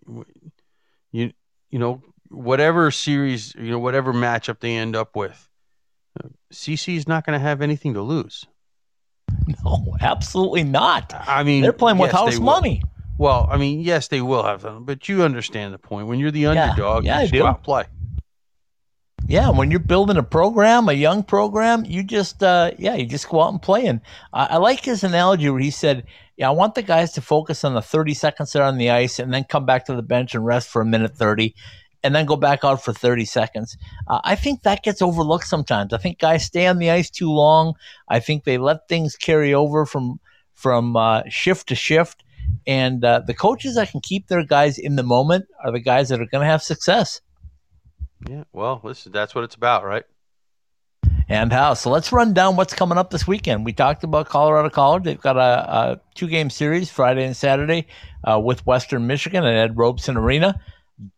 [1.13, 1.33] you,
[1.71, 5.48] you know, whatever series, you know, whatever matchup they end up with,
[6.53, 8.47] CC is not going to have anything to lose.
[9.65, 11.13] No, absolutely not.
[11.15, 12.83] I mean, they're playing with house money.
[13.19, 16.07] Well, I mean, yes, they will have them, but you understand the point.
[16.07, 17.85] When you're the underdog, yeah, yeah, you just go out and play.
[19.27, 23.29] Yeah, when you're building a program, a young program, you just, uh, yeah, you just
[23.29, 23.87] go out and play.
[23.87, 24.01] And
[24.33, 26.05] I like his analogy where he said,
[26.37, 29.19] yeah, I want the guys to focus on the 30 seconds they're on the ice
[29.19, 31.55] and then come back to the bench and rest for a minute 30
[32.03, 33.77] and then go back out for 30 seconds.
[34.07, 35.93] Uh, I think that gets overlooked sometimes.
[35.93, 37.75] I think guys stay on the ice too long.
[38.09, 40.21] I think they let things carry over from
[40.55, 42.25] from uh, shift to shift.
[42.67, 46.09] And uh, the coaches that can keep their guys in the moment are the guys
[46.09, 47.21] that are going to have success.
[48.29, 50.05] Yeah, well, listen, that's what it's about, right?
[51.29, 51.75] and how.
[51.75, 53.65] So let's run down what's coming up this weekend.
[53.65, 55.05] We talked about Colorado College.
[55.05, 57.87] They've got a, a two game series Friday and Saturday
[58.25, 60.61] uh, with Western Michigan at Ed Robson Arena,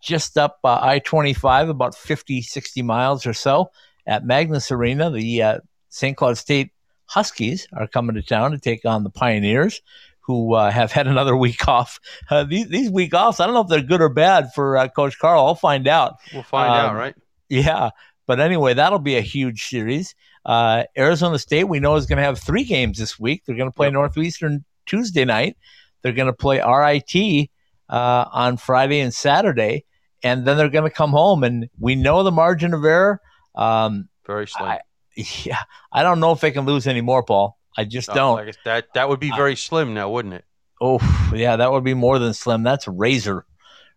[0.01, 3.70] just up uh, I 25, about 50, 60 miles or so
[4.07, 5.11] at Magnus Arena.
[5.11, 5.59] The uh,
[5.89, 6.16] St.
[6.16, 6.72] Cloud State
[7.07, 9.81] Huskies are coming to town to take on the Pioneers.
[10.22, 11.99] Who uh, have had another week off?
[12.31, 14.89] Uh, these these week offs, I don't know if they're good or bad for uh,
[14.89, 15.45] Coach Carle.
[15.45, 16.14] I'll find out.
[16.33, 17.14] We'll find um, out, right?
[17.49, 17.91] Yeah,
[18.26, 20.14] but anyway, that'll be a huge series.
[20.45, 23.43] Uh, Arizona State, we know, is going to have three games this week.
[23.45, 23.95] They're going to play yep.
[23.95, 25.57] Northeastern Tuesday night.
[26.03, 27.51] They're going to play RIT
[27.91, 29.84] uh, on Friday and Saturday,
[30.22, 31.45] and then they're going to come home.
[31.45, 33.20] And we know the margin of error.
[33.55, 34.68] Um, very slim.
[34.68, 34.80] I,
[35.45, 35.59] yeah,
[35.93, 37.59] I don't know if they can lose any more, Paul.
[37.76, 38.36] I just don't.
[38.36, 40.45] Like that that would be very slim now, wouldn't it?
[40.80, 40.99] Oh,
[41.34, 42.62] yeah, that would be more than slim.
[42.62, 43.45] That's razor,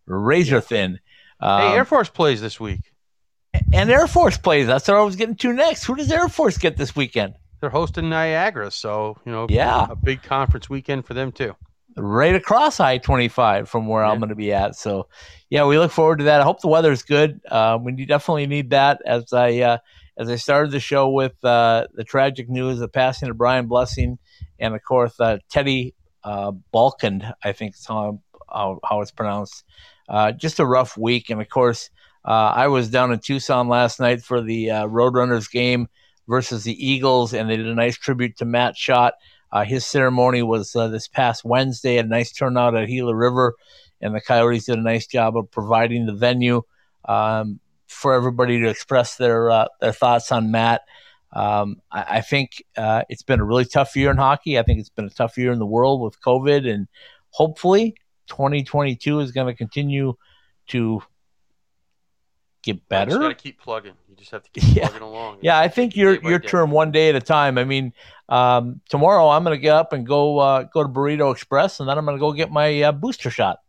[0.06, 0.62] razor yeah.
[0.62, 1.00] thin.
[1.40, 2.82] Um, hey, Air Force plays this week
[3.74, 4.68] and Air Force plays.
[4.68, 5.84] That's what I was getting to next.
[5.86, 7.36] Who does Air Force get this weekend?
[7.60, 11.56] They're hosting Niagara, so you know, yeah, a big conference weekend for them too.
[11.96, 14.10] Right across I twenty five from where yeah.
[14.10, 14.76] I'm going to be at.
[14.76, 15.08] So,
[15.50, 16.42] yeah, we look forward to that.
[16.42, 17.40] I hope the weather's good.
[17.50, 19.02] Uh, we definitely need that.
[19.06, 19.78] As I uh,
[20.18, 24.18] as I started the show with uh, the tragic news of passing of Brian Blessing,
[24.60, 25.94] and of course uh, Teddy
[26.24, 28.22] uh, Balkand, I think is how,
[28.52, 29.64] how, how it's pronounced.
[30.10, 31.90] Uh, just a rough week, and of course
[32.26, 35.88] uh, I was down in Tucson last night for the uh, Roadrunners game
[36.28, 39.12] versus the Eagles, and they did a nice tribute to Matt Shott.
[39.54, 43.54] Uh, his ceremony was uh, this past Wednesday, a nice turnout at Gila River,
[44.02, 46.64] and the Coyotes did a nice job of providing the venue
[47.06, 50.82] um, for everybody to express their uh, their thoughts on Matt.
[51.34, 54.58] Um, I, I, think uh, it's been a really tough year in hockey.
[54.58, 56.88] I think it's been a tough year in the world with COVID, and
[57.30, 57.96] hopefully
[58.28, 60.16] 2022 is going to continue
[60.70, 61.04] to
[62.64, 63.12] get better.
[63.12, 63.94] You got to keep plugging.
[64.10, 64.88] You just have to keep yeah.
[64.88, 65.40] plugging along.
[65.42, 67.58] Yeah, I think your your term one day at a time.
[67.58, 67.94] I mean,
[68.30, 71.88] um, tomorrow I'm going to get up and go uh, go to Burrito Express, and
[71.88, 73.60] then I'm going to go get my uh, booster shot.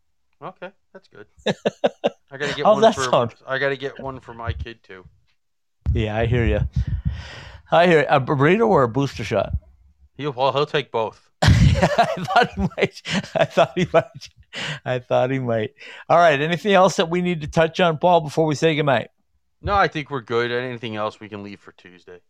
[0.40, 1.26] Okay, that's good.
[2.30, 3.02] I got to get one for.
[3.02, 3.34] Sound?
[3.46, 5.04] I got to get one for my kid too.
[5.92, 6.60] Yeah, I hear you.
[7.70, 9.52] I hear a burrito or a booster shot.
[10.16, 11.30] He'll well, he'll take both.
[11.42, 13.02] I thought he might.
[13.34, 14.28] I thought he might.
[14.84, 15.70] I thought he might.
[16.08, 16.40] All right.
[16.40, 19.08] Anything else that we need to touch on, Paul, before we say goodnight?
[19.62, 20.50] No, I think we're good.
[20.52, 22.20] Anything else we can leave for Tuesday?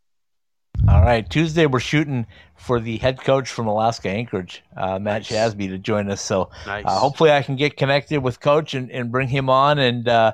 [0.88, 1.28] All right.
[1.28, 2.26] Tuesday, we're shooting
[2.56, 5.30] for the head coach from Alaska Anchorage, uh, Matt Nice.
[5.30, 6.20] Shasby, to join us.
[6.20, 6.84] So Nice.
[6.86, 9.78] uh, hopefully I can get connected with Coach and, and bring him on.
[9.78, 10.32] And uh,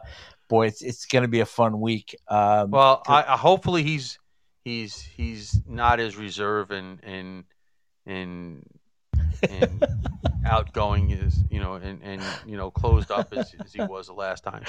[0.48, 2.16] boy, it's, it's going to be a fun week.
[2.28, 4.18] Um, Well, I, I hopefully he's
[4.64, 7.44] he's he's not as reserved and and
[8.06, 8.62] and
[9.48, 9.84] and
[10.44, 14.12] outgoing as you know and and you know closed up as, as he was the
[14.12, 14.64] last time.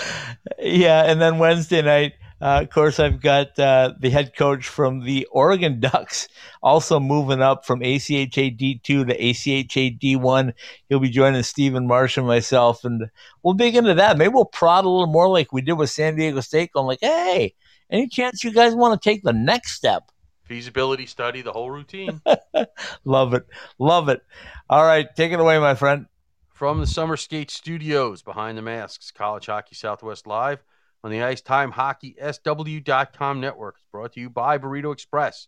[0.60, 5.04] Yeah, and then Wednesday night, uh, of course, I've got uh, the head coach from
[5.04, 6.28] the Oregon Ducks
[6.64, 10.54] also moving up from ACHA D2 to ACHA D1.
[10.90, 13.10] He'll be joining Stephen Marsh and myself, and
[13.44, 14.18] we'll dig into that.
[14.18, 17.00] Maybe we'll prod a little more like we did with San Diego State, going like,
[17.02, 17.54] hey,
[17.92, 20.11] any chance you guys want to take the next step?
[20.52, 22.22] Feasibility study, the whole routine.
[23.06, 23.48] Love it.
[23.80, 24.22] Love it.
[24.70, 26.08] All right, take it away, my friend.
[26.50, 30.62] From the Summer Skate Studios, behind the masks, College Hockey Southwest Live
[31.06, 33.76] on the Ice Time Hockey SW.com network.
[33.78, 35.48] It's brought to you by Burrito Express.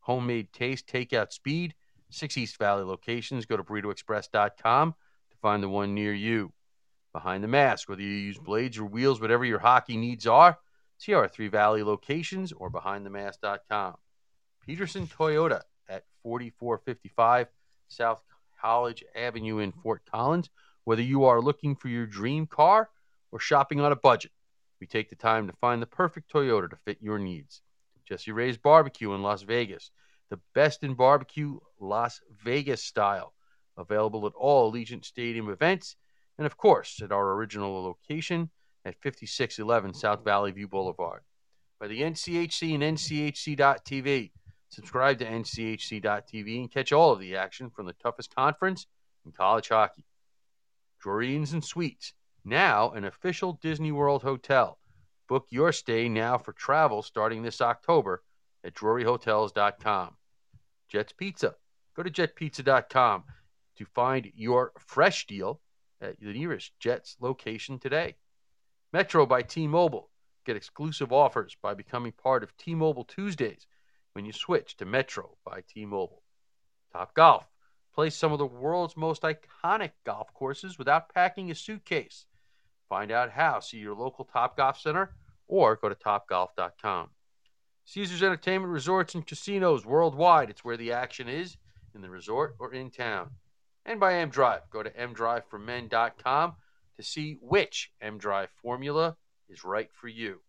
[0.00, 1.72] Homemade taste, takeout speed.
[2.10, 3.46] Six East Valley locations.
[3.46, 4.94] Go to burritoexpress.com
[5.30, 6.52] to find the one near you.
[7.14, 10.58] Behind the mask, whether you use blades or wheels, whatever your hockey needs are,
[10.98, 13.94] see our three Valley locations or behindthemask.com.
[14.64, 17.48] Peterson Toyota at 4455
[17.88, 18.22] South
[18.60, 20.50] College Avenue in Fort Collins.
[20.84, 22.88] Whether you are looking for your dream car
[23.32, 24.30] or shopping on a budget,
[24.80, 27.60] we take the time to find the perfect Toyota to fit your needs.
[28.04, 29.90] Jesse Ray's Barbecue in Las Vegas,
[30.30, 33.34] the best in barbecue Las Vegas style,
[33.76, 35.96] available at all Allegiant Stadium events,
[36.38, 38.50] and of course at our original location
[38.84, 41.22] at 5611 South Valley View Boulevard.
[41.80, 44.30] By the NCHC and NCHC.TV.
[44.72, 48.86] Subscribe to NCHC.TV and catch all of the action from the toughest conference
[49.26, 50.06] in college hockey.
[50.98, 54.78] Drury-Inns and Suites, now an official Disney World hotel.
[55.28, 58.22] Book your stay now for travel starting this October
[58.64, 60.16] at druryhotels.com.
[60.88, 61.54] Jets Pizza.
[61.94, 63.24] Go to jetpizza.com
[63.76, 65.60] to find your fresh deal
[66.00, 68.16] at the nearest Jets location today.
[68.90, 70.08] Metro by T-Mobile.
[70.46, 73.66] Get exclusive offers by becoming part of T-Mobile Tuesdays
[74.12, 76.22] when you switch to Metro by T-Mobile.
[76.92, 77.46] Top Golf.
[77.94, 82.26] Play some of the world's most iconic golf courses without packing a suitcase.
[82.88, 83.60] Find out how.
[83.60, 85.14] See your local Top Golf Center
[85.46, 87.10] or go to topgolf.com.
[87.84, 90.50] Caesars Entertainment Resorts and Casinos worldwide.
[90.50, 91.56] It's where the action is
[91.94, 93.30] in the resort or in town.
[93.84, 94.62] And by M Drive.
[94.70, 96.54] Go to mdriveformen.com
[96.96, 99.16] to see which M Drive formula
[99.48, 100.40] is right for you.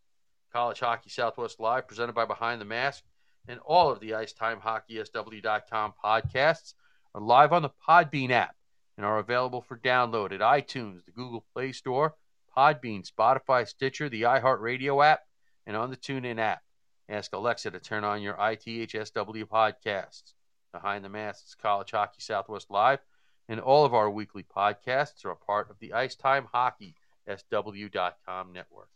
[0.51, 3.03] College Hockey Southwest Live, presented by Behind the Mask,
[3.47, 6.73] and all of the Ice Time Hockey SW.com podcasts
[7.13, 8.55] are live on the Podbean app
[8.97, 12.15] and are available for download at iTunes, the Google Play Store,
[12.55, 15.21] Podbean, Spotify, Stitcher, the iHeartRadio app,
[15.65, 16.61] and on the TuneIn app.
[17.09, 20.33] Ask Alexa to turn on your ITHSW podcasts.
[20.71, 22.99] Behind the Masks College Hockey Southwest Live
[23.49, 26.95] and all of our weekly podcasts are a part of the Ice Time Hockey
[27.27, 28.89] SW.com network.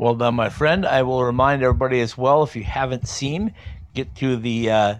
[0.00, 0.86] Well done, my friend.
[0.86, 3.52] I will remind everybody as well if you haven't seen,
[3.92, 4.70] get to the.
[4.70, 4.94] Uh,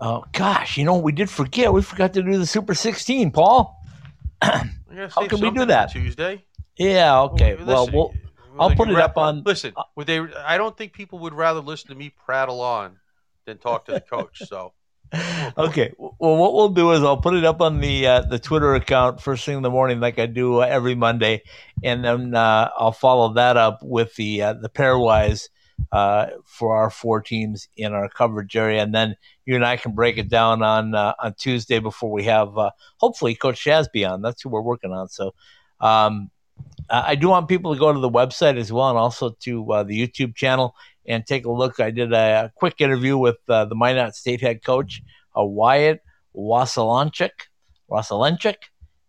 [0.00, 1.70] oh gosh, you know we did forget.
[1.70, 3.78] We forgot to do the Super 16, Paul.
[4.42, 5.92] How can we do that?
[5.92, 6.46] Tuesday.
[6.78, 7.20] Yeah.
[7.24, 7.56] Okay.
[7.56, 8.14] Well, Well, listen, we'll,
[8.56, 9.42] Well, I'll put it up on.
[9.44, 10.20] Listen, would they?
[10.20, 12.96] I don't think people would rather listen to me prattle on
[13.44, 14.40] than talk to the coach.
[14.48, 14.72] So
[15.58, 15.92] Okay.
[15.98, 19.20] Well, what we'll do is I'll put it up on the uh, the Twitter account
[19.20, 21.42] first thing in the morning, like I do uh, every Monday,
[21.82, 25.48] and then uh, I'll follow that up with the uh, the pairwise
[25.90, 29.94] uh, for our four teams in our coverage area, and then you and I can
[29.94, 34.22] break it down on uh, on Tuesday before we have uh, hopefully Coach Shasby on.
[34.22, 35.08] That's who we're working on.
[35.08, 35.34] So.
[35.80, 36.30] Um,
[36.90, 40.06] I do want people to go to the website as well, and also to the
[40.06, 40.76] YouTube channel
[41.06, 41.80] and take a look.
[41.80, 45.02] I did a quick interview with uh, the Minot State head coach,
[45.36, 46.00] uh, Wyatt
[46.34, 47.48] Wasalanchik,
[47.90, 48.56] Wasalenchik,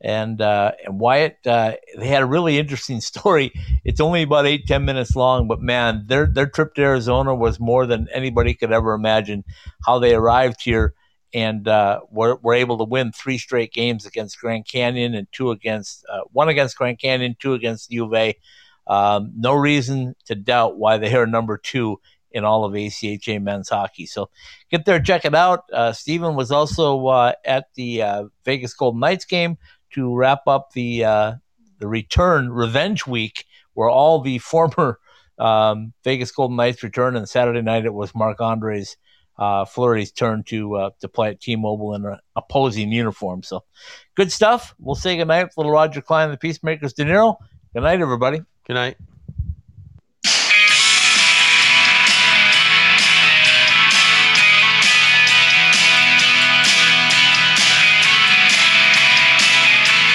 [0.02, 1.38] and uh, and Wyatt.
[1.46, 3.52] Uh, they had a really interesting story.
[3.84, 7.60] It's only about eight ten minutes long, but man, their their trip to Arizona was
[7.60, 9.44] more than anybody could ever imagine.
[9.86, 10.94] How they arrived here
[11.34, 15.50] and uh, were, were able to win three straight games against Grand Canyon and two
[15.50, 18.38] against uh, one against Grand Canyon, two against U of A.
[18.88, 22.00] Um, no reason to doubt why they are number two
[22.32, 24.06] in all of ACHA men's hockey.
[24.06, 24.30] So
[24.70, 25.66] get there, check it out.
[25.72, 29.58] Uh, Stephen was also uh, at the uh, Vegas Golden Knights game
[29.92, 31.34] to wrap up the uh,
[31.80, 35.00] the return revenge week, where all the former
[35.38, 37.18] um, Vegas Golden Knights returned.
[37.18, 38.98] And Saturday night it was Marc Andre's
[39.38, 43.44] uh, Fleury's turn to uh, to play at T-Mobile in an opposing uniform.
[43.44, 43.64] So,
[44.16, 44.76] good stuff.
[44.80, 46.94] We'll say goodnight little Roger Clyne the Peacemakers.
[46.94, 47.38] De Niro.
[47.74, 48.42] Good night, everybody.
[48.66, 48.98] Good night.